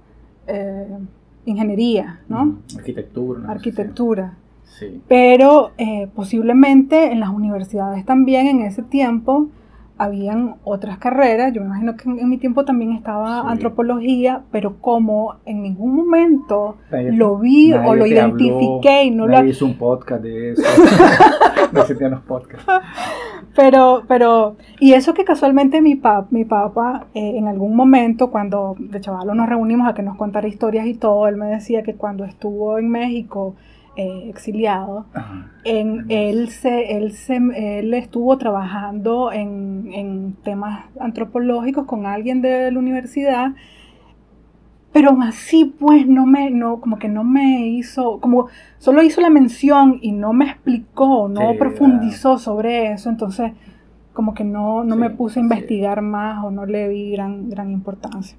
eh, 0.48 0.98
ingeniería, 1.46 2.22
¿no? 2.30 2.60
Arquitectura. 2.78 3.52
Arquitectura. 3.52 4.38
Sí. 4.80 5.02
Pero 5.08 5.72
eh, 5.78 6.08
posiblemente 6.16 7.12
en 7.12 7.20
las 7.20 7.30
universidades 7.30 8.06
también 8.06 8.48
en 8.48 8.62
ese 8.62 8.84
tiempo 8.84 9.50
habían 9.98 10.58
otras 10.64 10.98
carreras, 11.00 11.54
yo 11.54 11.62
me 11.62 11.68
imagino 11.68 11.96
que 11.96 12.10
en, 12.10 12.30
mi 12.30 12.38
tiempo 12.38 12.66
también 12.66 12.92
estaba 12.92 13.50
antropología, 13.50 14.44
pero 14.52 14.80
como 14.80 15.38
en 15.46 15.64
ningún 15.64 15.96
momento 15.96 16.78
lo 16.92 17.38
vi 17.38 17.74
o 17.74 17.96
lo 17.96 18.06
identifiqué 18.06 19.06
y 19.06 19.12
no 19.12 19.28
lo... 19.28 19.44
hizo 19.44 19.66
un 19.66 19.78
podcast 19.78 20.22
de 20.22 20.52
eso, 20.52 20.62
no 21.72 21.82
existían 21.82 22.12
los 22.12 22.22
podcasts. 22.22 22.66
Pero, 23.56 24.04
pero, 24.08 24.56
y 24.80 24.94
eso 24.94 25.16
que 25.16 25.26
casualmente 25.26 25.82
mi, 25.82 25.96
pap, 25.96 26.32
mi 26.32 26.46
papá, 26.46 27.08
eh, 27.16 27.34
en 27.38 27.48
algún 27.48 27.76
momento, 27.76 28.30
cuando 28.30 28.76
de 28.78 29.02
chavalo 29.02 29.34
nos 29.34 29.50
reunimos 29.50 29.90
a 29.90 29.96
que 29.96 30.04
nos 30.04 30.16
contara 30.16 30.48
historias 30.48 30.86
y 30.86 30.94
todo, 30.94 31.28
él 31.28 31.38
me 31.38 31.48
decía 31.48 31.82
que 31.82 31.96
cuando 31.96 32.24
estuvo 32.24 32.78
en 32.78 32.90
México, 32.90 33.56
eh, 33.98 34.30
exiliado, 34.30 35.08
en, 35.64 36.06
él, 36.10 36.50
se, 36.50 36.98
él, 36.98 37.14
se, 37.14 37.38
él 37.38 37.92
estuvo 37.96 38.38
trabajando 38.38 39.32
en, 39.32 39.90
en, 39.92 40.34
temas 40.44 40.86
antropológicos 41.00 41.88
con 41.88 42.06
alguien 42.06 42.44
de 42.44 42.72
la 42.72 42.78
universidad, 42.78 43.56
pero 44.94 45.10
aún 45.10 45.24
así 45.24 45.66
pues 45.66 46.08
no 46.08 46.28
me, 46.28 46.52
no, 46.52 46.80
como 46.80 47.00
que 47.00 47.10
no 47.10 47.24
me 47.24 47.68
hizo, 47.70 48.20
como 48.20 48.50
solo 48.78 49.02
hizo 49.02 49.20
la 49.20 49.32
mención 49.32 49.98
y 50.00 50.12
no 50.12 50.32
me 50.32 50.46
explicó, 50.46 51.28
no 51.28 51.56
profundizó 51.58 52.38
sobre 52.38 52.92
eso, 52.92 53.10
entonces 53.10 53.54
como 54.14 54.36
que 54.36 54.44
no, 54.44 54.84
no 54.84 54.96
me 54.96 55.10
puse 55.10 55.40
a 55.40 55.44
investigar 55.44 56.04
más 56.04 56.44
o 56.44 56.52
no 56.52 56.68
le 56.68 56.88
vi 56.88 57.12
gran, 57.12 57.50
gran 57.50 57.72
importancia. 57.72 58.38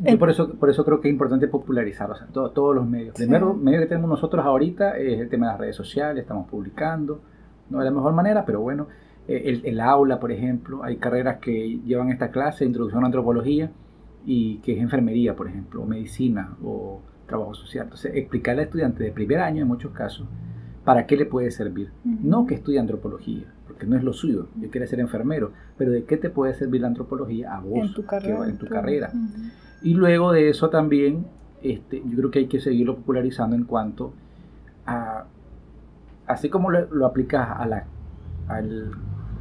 Yo 0.00 0.18
por 0.18 0.30
eso, 0.30 0.54
por 0.54 0.70
eso 0.70 0.84
creo 0.84 1.00
que 1.00 1.08
es 1.08 1.12
importante 1.12 1.46
popularizar, 1.48 2.10
o 2.10 2.14
sea, 2.14 2.26
todos 2.28 2.74
los 2.74 2.86
medios. 2.88 3.08
El 3.20 3.26
Primero, 3.26 3.54
medio 3.54 3.80
que 3.80 3.86
tenemos 3.86 4.08
nosotros 4.08 4.44
ahorita 4.44 4.96
es 4.96 5.20
el 5.20 5.28
tema 5.28 5.46
de 5.46 5.52
las 5.52 5.60
redes 5.60 5.76
sociales, 5.76 6.22
estamos 6.22 6.48
publicando, 6.48 7.20
no 7.68 7.78
de 7.78 7.84
la 7.84 7.90
mejor 7.90 8.12
manera, 8.14 8.44
pero 8.44 8.60
bueno, 8.60 8.86
eh, 9.28 9.42
el, 9.44 9.62
el 9.64 9.80
aula, 9.80 10.18
por 10.18 10.32
ejemplo, 10.32 10.82
hay 10.82 10.96
carreras 10.96 11.38
que 11.38 11.80
llevan 11.84 12.10
esta 12.10 12.30
clase, 12.30 12.64
introducción 12.64 13.02
a 13.04 13.06
antropología, 13.06 13.70
y 14.24 14.58
que 14.58 14.72
es 14.72 14.78
enfermería, 14.80 15.34
por 15.34 15.48
ejemplo, 15.48 15.82
o 15.82 15.86
medicina, 15.86 16.56
o 16.62 17.00
trabajo 17.26 17.54
social. 17.54 17.84
Entonces, 17.84 18.12
explicarle 18.14 18.62
al 18.62 18.66
estudiante 18.66 19.04
de 19.04 19.12
primer 19.12 19.40
año, 19.40 19.62
en 19.62 19.68
muchos 19.68 19.92
casos, 19.92 20.26
para 20.84 21.06
qué 21.06 21.16
le 21.16 21.26
puede 21.26 21.50
servir. 21.50 21.90
No 22.04 22.46
que 22.46 22.54
estudie 22.54 22.78
antropología, 22.78 23.44
porque 23.66 23.86
no 23.86 23.96
es 23.96 24.02
lo 24.02 24.12
suyo, 24.12 24.48
yo 24.60 24.70
quiero 24.70 24.86
ser 24.86 25.00
enfermero, 25.00 25.52
pero 25.76 25.90
de 25.92 26.04
qué 26.04 26.16
te 26.16 26.30
puede 26.30 26.54
servir 26.54 26.80
la 26.80 26.88
antropología 26.88 27.54
a 27.54 27.60
vos 27.60 27.78
en 27.78 27.94
tu 27.94 28.04
carrera. 28.04 28.48
en 28.48 28.58
tu 28.58 28.66
carrera. 28.66 29.12
Y 29.82 29.94
luego 29.94 30.32
de 30.32 30.50
eso 30.50 30.68
también, 30.68 31.26
este, 31.62 32.02
yo 32.04 32.16
creo 32.16 32.30
que 32.30 32.38
hay 32.40 32.46
que 32.46 32.60
seguirlo 32.60 32.96
popularizando 32.96 33.56
en 33.56 33.64
cuanto 33.64 34.12
a, 34.86 35.24
así 36.26 36.50
como 36.50 36.70
lo, 36.70 37.06
aplicas 37.06 37.48
a 37.58 37.66
la, 37.66 37.84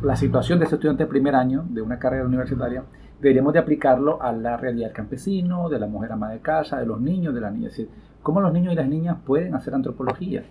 la 0.01 0.15
situación 0.15 0.59
de 0.59 0.65
ese 0.65 0.75
estudiante 0.75 1.03
de 1.03 1.09
primer 1.09 1.35
año 1.35 1.65
de 1.69 1.81
una 1.81 1.99
carrera 1.99 2.25
universitaria, 2.25 2.83
deberíamos 3.21 3.51
de 3.53 3.59
aplicarlo 3.59 4.21
a 4.21 4.31
la 4.31 4.55
realidad 4.55 4.87
del 4.87 4.95
campesino, 4.95 5.67
de 5.67 5.79
la 5.79 5.87
mujer 5.87 6.13
ama 6.13 6.29
de 6.31 6.39
casa, 6.39 6.79
de 6.79 6.85
los 6.85 7.01
niños, 7.01 7.33
de 7.33 7.41
las 7.41 7.51
niñas. 7.51 7.73
Es 7.73 7.77
decir, 7.77 7.93
cómo 8.23 8.39
los 8.39 8.53
niños 8.53 8.71
y 8.73 8.75
las 8.77 8.87
niñas 8.87 9.17
pueden 9.25 9.55
hacer 9.55 9.73
antropología. 9.75 10.43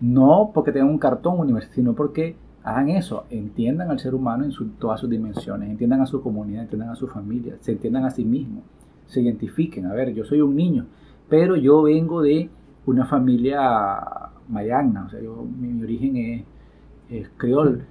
No 0.00 0.50
porque 0.54 0.72
tengan 0.72 0.88
un 0.88 0.98
cartón 0.98 1.38
universitario, 1.38 1.74
sino 1.74 1.94
porque 1.94 2.36
hagan 2.62 2.88
eso, 2.88 3.26
entiendan 3.28 3.90
al 3.90 3.98
ser 3.98 4.14
humano 4.14 4.44
en 4.44 4.52
todas 4.78 5.00
sus 5.00 5.10
dimensiones, 5.10 5.70
entiendan 5.70 6.00
a 6.00 6.06
su 6.06 6.22
comunidad, 6.22 6.62
entiendan 6.62 6.88
a 6.88 6.96
su 6.96 7.06
familia, 7.06 7.56
se 7.60 7.72
entiendan 7.72 8.04
a 8.04 8.10
sí 8.10 8.24
mismos 8.24 8.64
se 9.06 9.20
identifiquen. 9.20 9.86
A 9.86 9.94
ver, 9.94 10.12
yo 10.14 10.24
soy 10.24 10.40
un 10.40 10.56
niño, 10.56 10.86
pero 11.28 11.56
yo 11.56 11.82
vengo 11.82 12.22
de 12.22 12.48
una 12.86 13.04
familia 13.06 14.00
mayagna, 14.48 15.06
o 15.06 15.10
sea, 15.10 15.20
yo, 15.20 15.44
mi, 15.44 15.82
origen 15.82 16.16
es, 16.16 16.44
es, 17.10 17.30
creol. 17.36 17.84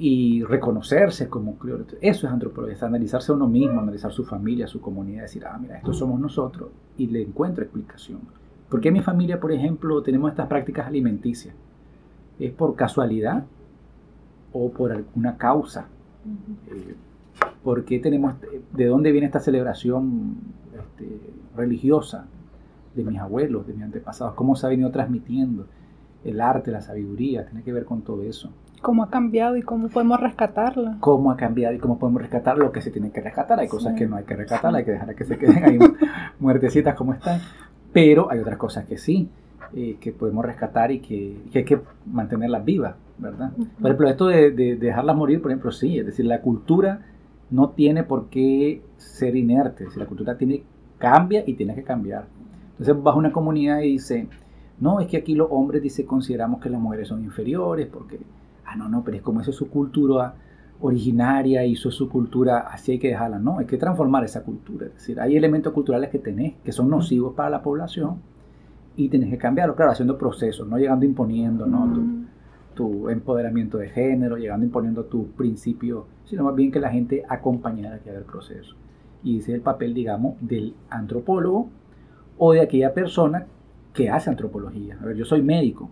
Y 0.00 0.44
reconocerse 0.44 1.28
como 1.28 1.58
creol, 1.58 1.84
eso 2.00 2.26
es 2.28 2.32
antropología, 2.32 2.76
es 2.76 2.82
analizarse 2.84 3.32
a 3.32 3.34
uno 3.34 3.48
mismo, 3.48 3.80
analizar 3.80 4.12
su 4.12 4.24
familia, 4.24 4.68
su 4.68 4.80
comunidad, 4.80 5.22
decir, 5.22 5.44
ah, 5.44 5.58
mira, 5.60 5.78
estos 5.78 5.98
somos 5.98 6.20
nosotros, 6.20 6.70
y 6.96 7.08
le 7.08 7.22
encuentro 7.22 7.64
explicación. 7.64 8.20
¿Por 8.68 8.80
qué 8.80 8.88
en 8.88 8.94
mi 8.94 9.00
familia, 9.00 9.40
por 9.40 9.50
ejemplo, 9.50 10.00
tenemos 10.02 10.30
estas 10.30 10.46
prácticas 10.46 10.86
alimenticias? 10.86 11.54
¿Es 12.38 12.52
por 12.52 12.76
casualidad 12.76 13.44
o 14.52 14.70
por 14.70 14.92
alguna 14.92 15.36
causa? 15.36 15.88
¿Por 17.62 17.84
qué 17.84 17.98
tenemos, 17.98 18.34
de 18.72 18.86
dónde 18.86 19.12
viene 19.12 19.26
esta 19.26 19.40
celebración 19.40 20.36
este, 20.78 21.08
religiosa 21.56 22.26
de 22.94 23.04
mis 23.04 23.18
abuelos, 23.18 23.66
de 23.66 23.74
mis 23.74 23.82
antepasados? 23.82 24.34
¿Cómo 24.34 24.56
se 24.56 24.66
ha 24.66 24.70
venido 24.70 24.90
transmitiendo 24.90 25.66
el 26.24 26.40
arte, 26.40 26.70
la 26.70 26.80
sabiduría? 26.80 27.46
Tiene 27.46 27.62
que 27.62 27.72
ver 27.72 27.84
con 27.84 28.02
todo 28.02 28.22
eso. 28.22 28.50
¿Cómo 28.80 29.02
ha 29.02 29.10
cambiado 29.10 29.56
y 29.56 29.62
cómo 29.62 29.88
podemos 29.88 30.20
rescatarla? 30.20 30.98
¿Cómo 31.00 31.32
ha 31.32 31.36
cambiado 31.36 31.74
y 31.74 31.78
cómo 31.78 31.98
podemos 31.98 32.22
rescatar 32.22 32.58
lo 32.58 32.70
que 32.70 32.80
se 32.80 32.90
tiene 32.90 33.10
que 33.10 33.20
rescatar? 33.20 33.58
Hay 33.58 33.68
cosas 33.68 33.94
que 33.94 34.06
no 34.06 34.16
hay 34.16 34.24
que 34.24 34.36
rescatar, 34.36 34.74
hay 34.74 34.84
que 34.84 34.92
dejar 34.92 35.14
que 35.14 35.24
se 35.24 35.36
queden 35.36 35.64
ahí 35.64 35.78
muertecitas 36.38 36.94
como 36.94 37.12
están. 37.12 37.40
Pero 37.92 38.30
hay 38.30 38.38
otras 38.38 38.56
cosas 38.56 38.84
que 38.84 38.98
sí. 38.98 39.28
eh, 39.74 39.96
que 40.00 40.12
podemos 40.12 40.44
rescatar 40.44 40.90
y 40.92 41.00
que, 41.00 41.36
hay 41.54 41.64
que 41.64 41.80
mantenerlas 42.06 42.64
vivas, 42.64 42.94
¿verdad? 43.18 43.52
Por 43.80 43.86
ejemplo, 43.86 44.08
esto 44.08 44.26
de, 44.28 44.76
dejarlas 44.76 45.16
morir, 45.16 45.42
por 45.42 45.50
ejemplo, 45.50 45.72
sí, 45.72 45.98
es 45.98 46.06
decir, 46.06 46.24
la 46.24 46.40
cultura 46.40 47.00
no 47.50 47.70
tiene 47.70 48.04
por 48.04 48.28
qué 48.28 48.82
ser 48.96 49.36
inerte, 49.36 49.84
decir, 49.84 49.98
la 49.98 50.06
cultura 50.06 50.36
tiene, 50.36 50.62
cambia 50.98 51.42
y 51.46 51.54
tiene 51.54 51.74
que 51.74 51.82
cambiar. 51.82 52.26
Entonces 52.72 53.02
vas 53.02 53.14
a 53.14 53.18
una 53.18 53.32
comunidad 53.32 53.80
y 53.80 53.92
dice, 53.92 54.28
no, 54.80 55.00
es 55.00 55.08
que 55.08 55.16
aquí 55.16 55.34
los 55.34 55.48
hombres 55.50 55.82
dice 55.82 56.04
consideramos 56.04 56.60
que 56.60 56.70
las 56.70 56.80
mujeres 56.80 57.08
son 57.08 57.24
inferiores 57.24 57.86
porque, 57.86 58.20
ah, 58.66 58.76
no, 58.76 58.88
no, 58.88 59.02
pero 59.02 59.16
es 59.16 59.22
como 59.22 59.40
eso 59.40 59.50
es 59.50 59.56
su 59.56 59.68
cultura 59.68 60.34
originaria 60.80 61.64
y 61.64 61.72
eso 61.72 61.88
es 61.88 61.96
su 61.96 62.08
cultura, 62.08 62.60
así 62.70 62.92
hay 62.92 62.98
que 62.98 63.08
dejarla. 63.08 63.38
No, 63.38 63.58
hay 63.58 63.66
que 63.66 63.76
transformar 63.76 64.24
esa 64.24 64.44
cultura. 64.44 64.86
Es 64.86 64.94
decir, 64.94 65.20
hay 65.20 65.36
elementos 65.36 65.72
culturales 65.72 66.10
que 66.10 66.18
tenés 66.18 66.54
que 66.64 66.72
son 66.72 66.88
nocivos 66.88 67.34
para 67.34 67.50
la 67.50 67.62
población 67.62 68.18
y 68.96 69.08
tenés 69.08 69.30
que 69.30 69.38
cambiarlo, 69.38 69.74
claro, 69.74 69.92
haciendo 69.92 70.16
procesos, 70.18 70.66
no 70.68 70.76
llegando 70.76 71.04
imponiendo 71.04 71.66
¿no? 71.66 72.17
Tu, 72.78 73.08
empoderamiento 73.08 73.76
de 73.78 73.88
género, 73.88 74.36
llegando 74.36 74.64
imponiendo 74.64 75.04
tus 75.04 75.26
principios, 75.30 76.04
sino 76.26 76.44
más 76.44 76.54
bien 76.54 76.70
que 76.70 76.78
la 76.78 76.90
gente 76.90 77.24
acompañara 77.28 77.98
que 77.98 78.10
haga 78.10 78.20
el 78.20 78.24
proceso. 78.24 78.76
Y 79.24 79.38
ese 79.38 79.50
es 79.50 79.56
el 79.56 79.62
papel, 79.62 79.94
digamos, 79.94 80.36
del 80.40 80.74
antropólogo 80.88 81.68
o 82.38 82.52
de 82.52 82.60
aquella 82.60 82.94
persona 82.94 83.46
que 83.92 84.10
hace 84.10 84.30
antropología. 84.30 84.96
A 85.02 85.06
ver, 85.06 85.16
yo 85.16 85.24
soy 85.24 85.42
médico 85.42 85.90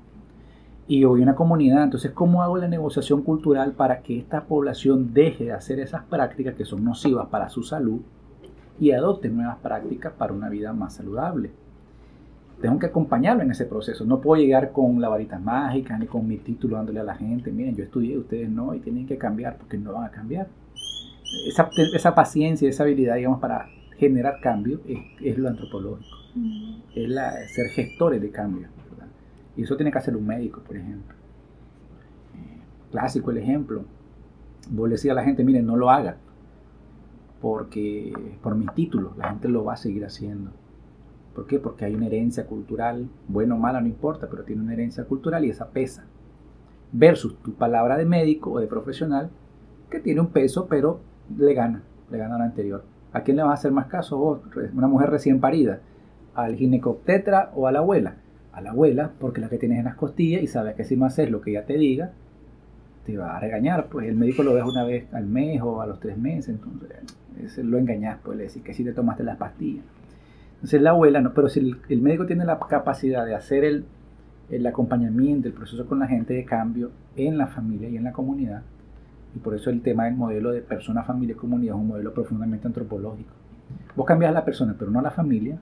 y 0.87 1.03
voy 1.03 1.20
a 1.20 1.25
una 1.25 1.35
comunidad, 1.35 1.83
entonces, 1.83 2.12
¿cómo 2.12 2.44
hago 2.44 2.57
la 2.57 2.68
negociación 2.68 3.22
cultural 3.22 3.72
para 3.72 4.03
que 4.03 4.16
esta 4.16 4.44
población 4.44 5.12
deje 5.12 5.46
de 5.46 5.53
hacer 5.53 5.81
esas 5.81 6.05
prácticas 6.05 6.55
que 6.55 6.64
son 6.64 6.85
nocivas 6.85 7.27
para 7.27 7.49
su 7.49 7.64
salud 7.64 8.01
y 8.79 8.92
adopte 8.92 9.29
nuevas 9.29 9.57
prácticas 9.57 10.12
para 10.12 10.33
una 10.33 10.49
vida 10.49 10.72
más 10.72 10.94
saludable? 10.94 11.51
Tengo 12.61 12.79
que 12.79 12.87
acompañarlo 12.87 13.42
en 13.42 13.51
ese 13.51 13.66
proceso. 13.66 14.05
No 14.05 14.21
puedo 14.21 14.40
llegar 14.40 14.73
con 14.73 15.01
la 15.01 15.09
varita 15.09 15.38
mágica 15.38 15.99
ni 15.99 16.07
con 16.07 16.27
mi 16.27 16.38
título 16.38 16.77
dándole 16.77 17.01
a 17.01 17.05
la 17.05 17.14
gente, 17.14 17.53
miren, 17.53 17.77
yo 17.77 17.85
estudié, 17.85 18.16
ustedes 18.16 18.49
no, 18.49 18.75
y 18.75 18.81
tienen 18.81 19.07
que 19.07 19.19
cambiar 19.19 19.59
porque 19.59 19.77
no 19.77 19.92
van 19.92 20.05
a 20.05 20.11
cambiar. 20.11 20.49
Esa, 21.49 21.69
esa 21.95 22.14
paciencia, 22.14 22.69
esa 22.69 22.85
habilidad, 22.85 23.16
digamos, 23.16 23.40
para 23.40 23.66
generar 23.99 24.40
cambio 24.40 24.81
es, 24.87 24.99
es 25.23 25.38
lo 25.38 25.49
antropológico 25.49 26.16
es 26.95 27.09
la, 27.09 27.33
ser 27.49 27.69
gestores 27.69 28.21
de 28.21 28.31
cambio. 28.31 28.69
Y 29.57 29.62
eso 29.62 29.77
tiene 29.77 29.90
que 29.90 29.99
hacer 29.99 30.16
un 30.16 30.27
médico, 30.27 30.61
por 30.61 30.77
ejemplo. 30.77 31.14
Eh, 32.35 32.61
clásico 32.90 33.31
el 33.31 33.38
ejemplo. 33.38 33.85
Vos 34.71 34.88
le 34.88 34.97
decís 34.97 35.11
a 35.11 35.14
la 35.14 35.25
gente, 35.25 35.45
miren, 35.45 35.66
no 35.66 35.77
lo 35.77 35.90
haga, 35.90 36.16
porque 37.40 38.12
por 38.42 38.55
mis 38.55 38.73
títulos 38.75 39.16
la 39.16 39.31
gente 39.31 39.49
lo 39.49 39.64
va 39.64 39.75
a 39.75 39.77
seguir 39.77 40.05
haciendo. 40.05 40.51
¿Por 41.37 41.46
qué? 41.46 41.59
Porque 41.59 41.85
hay 41.85 41.94
una 41.94 42.07
herencia 42.07 42.46
cultural, 42.46 43.11
bueno 43.29 43.57
o 43.57 43.59
mala, 43.59 43.83
no 43.83 43.87
importa, 43.87 44.27
pero 44.31 44.44
tiene 44.44 44.62
una 44.62 44.72
herencia 44.72 45.05
cultural 45.05 45.44
y 45.44 45.51
esa 45.51 45.68
pesa. 45.68 46.07
Versus 46.92 47.37
tu 47.42 47.53
palabra 47.53 47.99
de 47.99 48.07
médico 48.07 48.53
o 48.53 48.59
de 48.59 48.66
profesional, 48.66 49.29
que 49.90 50.01
tiene 50.01 50.22
un 50.22 50.29
peso, 50.29 50.66
pero 50.66 51.01
le 51.37 51.53
gana, 51.53 51.83
le 52.11 52.16
gana 52.16 52.37
a 52.37 52.38
la 52.38 52.44
anterior. 52.46 52.85
¿A 53.12 53.20
quién 53.20 53.37
le 53.37 53.42
vas 53.42 53.51
a 53.51 53.55
hacer 53.55 53.70
más 53.70 53.85
caso? 53.85 54.40
Una 54.75 54.88
mujer 54.88 55.11
recién 55.11 55.38
parida 55.38 55.81
al 56.35 56.57
ginecobstetra 56.57 57.53
o 57.55 57.66
a 57.66 57.72
la 57.72 57.81
abuela. 57.81 58.16
A 58.53 58.62
la 58.62 58.70
abuela, 58.70 59.12
porque 59.20 59.42
la 59.42 59.51
que 59.51 59.59
tienes 59.59 59.79
en 59.79 59.85
las 59.85 59.96
costillas 59.96 60.42
y 60.42 60.46
sabe 60.46 60.75
que 60.75 60.85
si 60.85 60.96
más 60.96 61.18
es 61.18 61.31
lo 61.31 61.42
que 61.42 61.51
ella 61.51 61.66
te 61.66 61.77
diga, 61.77 62.12
te 63.05 63.18
va 63.18 63.37
a 63.37 63.40
regañar. 63.40 63.90
Pues 63.90 64.09
el 64.09 64.16
médico 64.16 64.42
lo 64.42 64.55
deja 64.55 64.70
una 64.70 64.85
vez 64.85 65.12
al 65.12 65.27
mes 65.27 65.61
o 65.61 65.83
a 65.83 65.87
los 65.87 66.01
tres 66.01 66.16
meses, 66.16 66.49
entonces 66.49 67.62
lo 67.62 67.77
engañas, 67.77 68.20
pues 68.25 68.38
le 68.38 68.44
decís 68.44 68.62
que 68.62 68.72
si 68.72 68.85
te 68.85 68.94
tomaste 68.94 69.22
las 69.22 69.37
pastillas. 69.37 69.85
Entonces 70.57 70.83
la 70.83 70.90
abuela, 70.90 71.21
no, 71.21 71.33
pero 71.33 71.49
si 71.49 71.77
el, 71.88 72.03
médico 72.03 72.27
tiene 72.27 72.45
la 72.45 72.59
capacidad 72.59 73.25
de 73.25 73.35
hacer 73.35 73.64
el, 73.64 73.85
el 74.51 74.66
acompañamiento, 74.66 75.49
el 75.49 75.55
proceso 75.55 75.87
con 75.87 75.99
la 75.99 76.07
gente 76.07 76.35
de 76.35 76.45
cambio 76.45 76.90
en 77.16 77.38
la 77.38 77.47
familia 77.47 77.88
y 77.88 77.97
en 77.97 78.05
la 78.05 78.12
comunidad, 78.12 78.62
y 79.35 79.38
por 79.38 79.55
eso 79.55 79.69
el 79.69 79.83
tema 79.83 80.05
del 80.05 80.14
modelo 80.14 80.51
de 80.51 80.62
persona, 80.62 81.03
familia 81.03 81.35
y 81.35 81.37
comunidad 81.37 81.77
es 81.77 81.81
un 81.81 81.88
modelo 81.88 82.14
profundamente 82.14 82.66
antropológico. 82.66 83.31
Vos 83.95 84.07
cambias 84.07 84.31
a 84.31 84.35
la 84.35 84.45
persona, 84.45 84.75
pero 84.79 84.90
no 84.90 84.99
a 84.99 85.03
la 85.03 85.11
familia, 85.11 85.59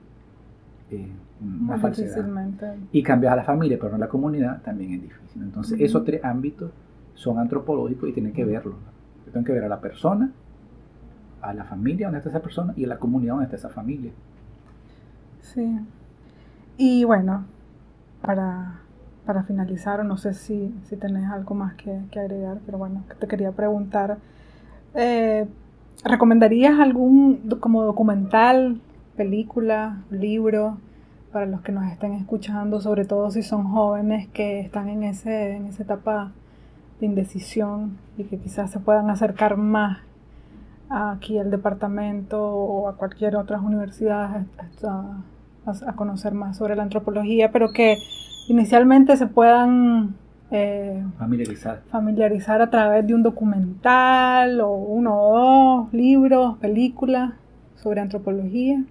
eh, 0.91 1.09
una 1.41 1.77
falsedad. 1.77 2.25
Y 2.91 3.03
cambias 3.03 3.33
a 3.33 3.35
la 3.35 3.43
familia, 3.43 3.77
pero 3.77 3.91
no 3.91 3.95
a 3.95 3.99
la 3.99 4.07
comunidad, 4.07 4.61
también 4.61 4.93
es 4.93 5.01
difícil. 5.01 5.43
Entonces, 5.43 5.79
esos 5.81 6.05
tres 6.05 6.23
ámbitos 6.23 6.71
son 7.15 7.39
antropológicos 7.39 8.09
y 8.09 8.13
tienen 8.13 8.33
que 8.33 8.45
verlo. 8.45 8.75
Tienen 9.25 9.43
que 9.43 9.51
ver 9.51 9.63
a 9.63 9.69
la 9.69 9.81
persona, 9.81 10.31
a 11.41 11.53
la 11.53 11.65
familia 11.65 12.07
donde 12.07 12.19
está 12.19 12.29
esa 12.29 12.41
persona 12.41 12.73
y 12.77 12.85
a 12.85 12.87
la 12.87 12.97
comunidad 12.97 13.33
donde 13.33 13.45
está 13.45 13.57
esa 13.57 13.69
familia. 13.69 14.11
Sí. 15.53 15.79
Y 16.77 17.03
bueno, 17.03 17.45
para, 18.21 18.81
para 19.25 19.43
finalizar, 19.43 20.03
no 20.03 20.17
sé 20.17 20.33
si, 20.33 20.73
si 20.85 20.97
tenés 20.97 21.29
algo 21.29 21.55
más 21.55 21.75
que, 21.75 22.01
que 22.11 22.19
agregar, 22.19 22.59
pero 22.65 22.77
bueno, 22.77 23.03
te 23.19 23.27
quería 23.27 23.51
preguntar, 23.51 24.17
eh, 24.93 25.47
¿recomendarías 26.03 26.79
algún 26.79 27.49
como 27.59 27.83
documental 27.83 28.81
película, 29.15 30.03
libro, 30.09 30.77
para 31.31 31.45
los 31.45 31.61
que 31.61 31.71
nos 31.71 31.91
estén 31.91 32.13
escuchando, 32.13 32.79
sobre 32.81 33.05
todo 33.05 33.29
si 33.31 33.43
son 33.43 33.65
jóvenes 33.65 34.27
que 34.29 34.61
están 34.61 34.89
en, 34.89 35.03
ese, 35.03 35.55
en 35.55 35.67
esa 35.67 35.83
etapa 35.83 36.31
de 36.99 37.05
indecisión 37.05 37.97
y 38.17 38.23
que 38.23 38.37
quizás 38.37 38.71
se 38.71 38.79
puedan 38.79 39.09
acercar 39.09 39.57
más 39.57 39.99
aquí 40.89 41.37
al 41.37 41.51
departamento 41.51 42.41
o 42.41 42.87
a 42.87 42.95
cualquier 42.95 43.35
otra 43.35 43.59
universidad 43.59 44.45
a, 44.83 45.23
a, 45.65 45.93
conocer 45.93 46.33
más 46.33 46.57
sobre 46.57 46.75
la 46.75 46.83
antropología, 46.83 47.51
pero 47.51 47.71
que 47.71 47.97
inicialmente 48.47 49.17
se 49.17 49.27
puedan 49.27 50.15
eh, 50.51 51.03
familiarizar. 51.17 51.81
familiarizar 51.89 52.61
a 52.61 52.69
través 52.69 53.05
de 53.07 53.13
un 53.13 53.23
documental 53.23 54.61
o 54.61 54.73
uno 54.73 55.19
o 55.19 55.37
dos 55.37 55.93
libros, 55.93 56.57
películas 56.57 57.33
sobre 57.75 58.01
antropología 58.01 58.83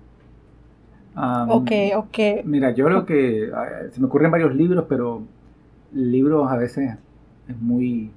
ok, 1.17 1.71
ok. 1.97 2.19
Mira, 2.45 2.71
yo 2.73 2.89
lo 2.89 3.07
que. 3.07 3.51
Se 3.93 4.01
me 4.01 4.07
ocurren 4.07 4.31
varios 4.31 4.55
libros, 4.55 4.87
pero 4.89 5.23
libros 5.93 6.51
a 6.51 6.57
veces 6.57 6.97
es 7.49 7.61
muy. 7.61 8.11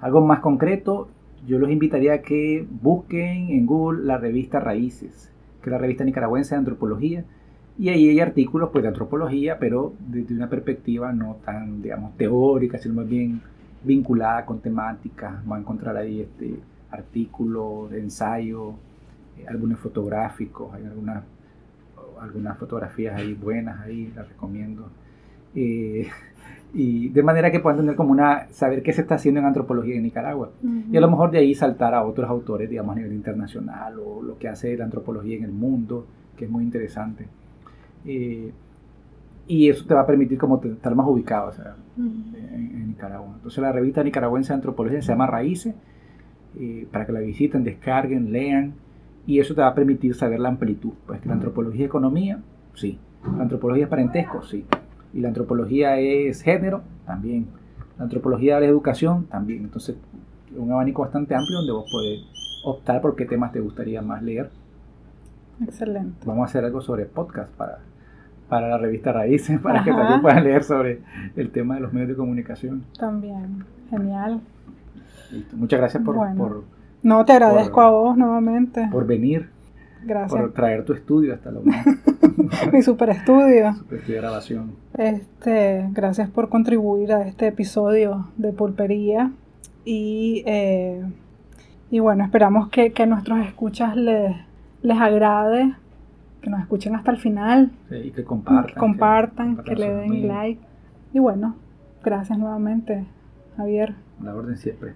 Algo 0.00 0.20
más 0.20 0.40
concreto. 0.40 1.08
Yo 1.46 1.58
los 1.58 1.70
invitaría 1.70 2.14
a 2.14 2.22
que 2.22 2.66
busquen 2.82 3.50
en 3.50 3.66
Google 3.66 4.04
la 4.04 4.16
revista 4.16 4.60
Raíces, 4.60 5.32
que 5.60 5.70
es 5.70 5.72
la 5.72 5.78
revista 5.78 6.04
nicaragüense 6.04 6.54
de 6.54 6.60
antropología. 6.60 7.24
Y 7.78 7.88
ahí 7.88 8.08
hay 8.08 8.20
artículos 8.20 8.70
pues, 8.70 8.82
de 8.82 8.88
antropología, 8.88 9.58
pero 9.58 9.94
desde 9.98 10.34
una 10.34 10.48
perspectiva 10.48 11.12
no 11.12 11.36
tan, 11.44 11.82
digamos, 11.82 12.16
teórica, 12.16 12.78
sino 12.78 12.96
más 12.96 13.08
bien 13.08 13.40
vinculada 13.82 14.44
con 14.44 14.60
temáticas. 14.60 15.44
Van 15.46 15.58
a 15.58 15.62
encontrar 15.62 15.96
ahí 15.96 16.20
este, 16.20 16.54
artículos, 16.90 17.92
ensayos, 17.92 18.74
eh, 19.38 19.46
álbumes 19.48 19.78
fotográficos, 19.78 20.72
hay 20.74 20.84
algunas 20.84 21.24
algunas 22.22 22.56
fotografías 22.56 23.16
ahí 23.16 23.34
buenas, 23.34 23.80
ahí 23.80 24.12
las 24.14 24.28
recomiendo. 24.28 24.88
Eh, 25.54 26.06
y 26.74 27.08
de 27.10 27.22
manera 27.22 27.50
que 27.50 27.60
puedan 27.60 27.80
tener 27.80 27.96
como 27.96 28.12
una, 28.12 28.48
saber 28.50 28.82
qué 28.82 28.92
se 28.92 29.02
está 29.02 29.16
haciendo 29.16 29.40
en 29.40 29.46
antropología 29.46 29.96
en 29.96 30.04
Nicaragua. 30.04 30.50
Y 30.90 30.96
a 30.96 31.00
lo 31.00 31.10
mejor 31.10 31.30
de 31.30 31.38
ahí 31.38 31.54
saltar 31.54 31.94
a 31.94 32.04
otros 32.04 32.28
autores, 32.30 32.70
digamos, 32.70 32.96
a 32.96 32.98
nivel 32.98 33.12
internacional, 33.12 33.98
o 33.98 34.22
lo 34.22 34.38
que 34.38 34.48
hace 34.48 34.76
la 34.76 34.84
antropología 34.84 35.36
en 35.36 35.44
el 35.44 35.52
mundo, 35.52 36.06
que 36.36 36.46
es 36.46 36.50
muy 36.50 36.64
interesante. 36.64 37.26
Eh, 38.04 38.52
y 39.46 39.68
eso 39.68 39.84
te 39.84 39.94
va 39.94 40.02
a 40.02 40.06
permitir 40.06 40.38
como 40.38 40.62
estar 40.62 40.94
más 40.94 41.06
ubicado 41.06 41.52
en, 41.96 42.88
Nicaragua. 42.88 43.32
Entonces 43.34 43.60
la 43.60 43.72
revista 43.72 44.02
nicaragüense 44.02 44.48
de 44.48 44.54
antropología 44.54 45.02
se 45.02 45.08
llama 45.08 45.26
Raíces, 45.26 45.74
eh, 46.58 46.86
para 46.90 47.06
que 47.06 47.12
la 47.12 47.20
visiten, 47.20 47.64
descarguen, 47.64 48.32
lean 48.32 48.74
y 49.26 49.40
eso 49.40 49.54
te 49.54 49.60
va 49.60 49.68
a 49.68 49.74
permitir 49.74 50.14
saber 50.14 50.40
la 50.40 50.48
amplitud. 50.48 50.92
Pues 51.06 51.20
que 51.20 51.28
la 51.28 51.34
antropología 51.34 51.84
es 51.84 51.86
economía, 51.86 52.40
sí. 52.74 52.98
La 53.36 53.42
antropología 53.42 53.84
es 53.84 53.90
parentesco, 53.90 54.42
sí. 54.42 54.64
Y 55.12 55.20
la 55.20 55.28
antropología 55.28 55.98
es 55.98 56.42
género, 56.42 56.82
también. 57.06 57.46
La 57.98 58.04
antropología 58.04 58.56
de 58.56 58.62
la 58.62 58.66
educación, 58.66 59.26
también. 59.26 59.64
Entonces, 59.64 59.96
un 60.56 60.72
abanico 60.72 61.02
bastante 61.02 61.34
amplio 61.34 61.58
donde 61.58 61.72
vos 61.72 61.90
podés 61.90 62.20
optar 62.64 63.00
por 63.00 63.14
qué 63.16 63.26
temas 63.26 63.52
te 63.52 63.60
gustaría 63.60 64.02
más 64.02 64.22
leer. 64.22 64.50
Excelente. 65.62 66.26
Vamos 66.26 66.42
a 66.42 66.44
hacer 66.46 66.64
algo 66.64 66.80
sobre 66.80 67.04
podcast 67.06 67.50
para, 67.52 67.78
para 68.52 68.68
la 68.68 68.76
revista 68.76 69.12
Raíces, 69.12 69.58
para 69.62 69.82
que 69.82 69.90
también 69.90 70.20
puedan 70.20 70.44
leer 70.44 70.62
sobre 70.62 71.00
el 71.36 71.50
tema 71.50 71.76
de 71.76 71.80
los 71.80 71.94
medios 71.94 72.10
de 72.10 72.16
comunicación. 72.16 72.84
También, 72.98 73.64
genial. 73.88 74.42
Muchas 75.54 75.80
gracias 75.80 76.04
por, 76.04 76.16
por 76.36 76.64
no, 77.02 77.24
te 77.24 77.32
agradezco 77.32 77.80
a 77.80 77.88
vos 77.88 78.14
nuevamente. 78.14 78.86
Por 78.92 79.06
venir. 79.06 79.48
Gracias. 80.04 80.38
Por 80.38 80.52
traer 80.52 80.84
tu 80.84 80.92
estudio 80.92 81.32
hasta 81.32 81.50
la 81.50 81.60
Mi 82.72 82.82
super 82.82 83.08
estudio. 83.08 83.72
Super 83.74 83.98
estudio 84.00 84.16
de 84.16 84.20
grabación. 84.20 84.72
Este, 84.98 85.88
gracias 85.92 86.28
por 86.28 86.50
contribuir 86.50 87.14
a 87.14 87.22
este 87.22 87.46
episodio 87.46 88.28
de 88.36 88.52
Pulpería. 88.52 89.32
Y, 89.86 90.42
eh, 90.44 91.02
y 91.90 92.00
bueno, 92.00 92.22
esperamos 92.22 92.68
que, 92.68 92.92
que 92.92 93.06
nuestros 93.06 93.46
escuchas 93.46 93.96
les, 93.96 94.36
les 94.82 95.00
agrade 95.00 95.72
que 96.42 96.50
nos 96.50 96.60
escuchen 96.60 96.94
hasta 96.94 97.10
el 97.12 97.18
final. 97.18 97.70
y 97.90 98.10
que 98.10 98.24
compartan. 98.24 98.74
Que 98.74 98.80
compartan, 98.80 99.56
que, 99.62 99.76
le 99.76 99.94
den 99.94 100.28
like. 100.28 100.60
Y 101.14 101.20
bueno, 101.20 101.56
gracias 102.02 102.38
nuevamente, 102.38 103.06
Javier. 103.56 103.94
La 104.20 104.34
orden 104.34 104.56
siempre. 104.56 104.94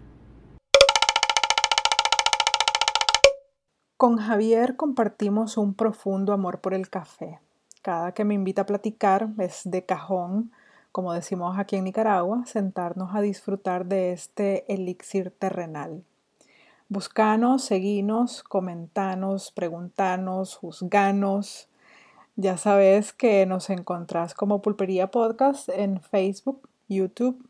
Con 3.97 4.19
Javier 4.19 4.77
compartimos 4.77 5.57
un 5.57 5.73
profundo 5.73 6.35
amor 6.35 6.61
por 6.61 6.75
el 6.75 6.91
café. 6.91 7.41
Cada 7.81 8.13
que 8.13 8.25
me 8.25 8.35
invita 8.35 8.63
a 8.63 8.67
platicar 8.67 9.31
es 9.39 9.63
de 9.65 9.87
cajón, 9.87 10.51
como 10.93 11.13
decimos 11.13 11.59
aquí 11.59 11.77
en 11.77 11.85
Nicaragua, 11.85 12.45
sentarnos 12.47 13.15
a 13.15 13.21
disfrutar 13.21 13.87
de 13.87 14.13
este 14.13 14.71
elixir 14.73 15.31
terrenal. 15.31 16.03
Buscanos, 16.89 17.65
seguinos, 17.65 18.45
comentanos, 18.45 19.51
preguntanos, 19.51 20.55
juzganos. 20.55 21.69
Ya 22.37 22.57
sabes 22.59 23.13
que 23.13 23.45
nos 23.45 23.71
encontrás 23.71 24.35
como 24.35 24.63
Pulpería 24.63 25.11
Podcast 25.11 25.69
en 25.69 26.01
Facebook, 26.01 26.69
YouTube, 26.89 27.45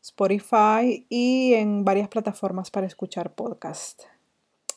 Spotify 0.00 1.04
y 1.08 1.54
en 1.54 1.84
varias 1.84 2.08
plataformas 2.08 2.70
para 2.70 2.86
escuchar 2.86 3.32
podcast. 3.34 4.02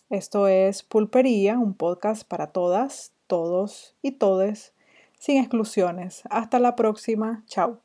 Esto 0.10 0.48
es 0.48 0.82
Pulpería, 0.82 1.60
un 1.60 1.76
podcast 1.76 2.28
para 2.28 2.48
todas, 2.48 3.12
todos 3.28 3.96
y 4.02 4.14
todes, 4.14 4.74
sin 5.20 5.38
exclusiones. 5.38 6.24
Hasta 6.32 6.58
la 6.58 6.76
próxima. 6.76 7.44
Chao. 7.46 7.80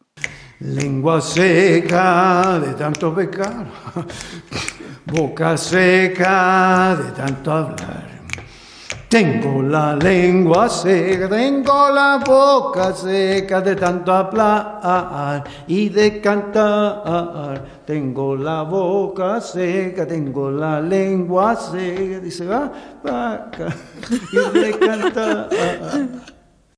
Lengua 0.60 1.20
seca 1.20 2.58
de 2.58 2.72
tanto 2.72 3.14
pecar, 3.14 3.66
boca 5.06 5.56
seca 5.56 6.96
de 6.96 7.12
tanto 7.12 7.52
hablar. 7.52 8.16
Tengo 9.08 9.62
la 9.62 9.94
lengua 9.94 10.68
seca, 10.68 11.28
tengo 11.28 11.90
la 11.90 12.20
boca 12.26 12.92
seca 12.92 13.60
de 13.60 13.76
tanto 13.76 14.12
hablar 14.12 15.44
y 15.68 15.88
de 15.90 16.20
cantar. 16.20 17.62
Tengo 17.86 18.34
la 18.34 18.62
boca 18.62 19.40
seca, 19.40 20.06
tengo 20.06 20.50
la 20.50 20.80
lengua 20.80 21.54
seca, 21.54 22.18
dice 22.18 22.46
va, 22.46 22.70
vaca, 23.04 23.68
y 24.32 24.58
de 24.58 24.78
cantar. 24.78 25.48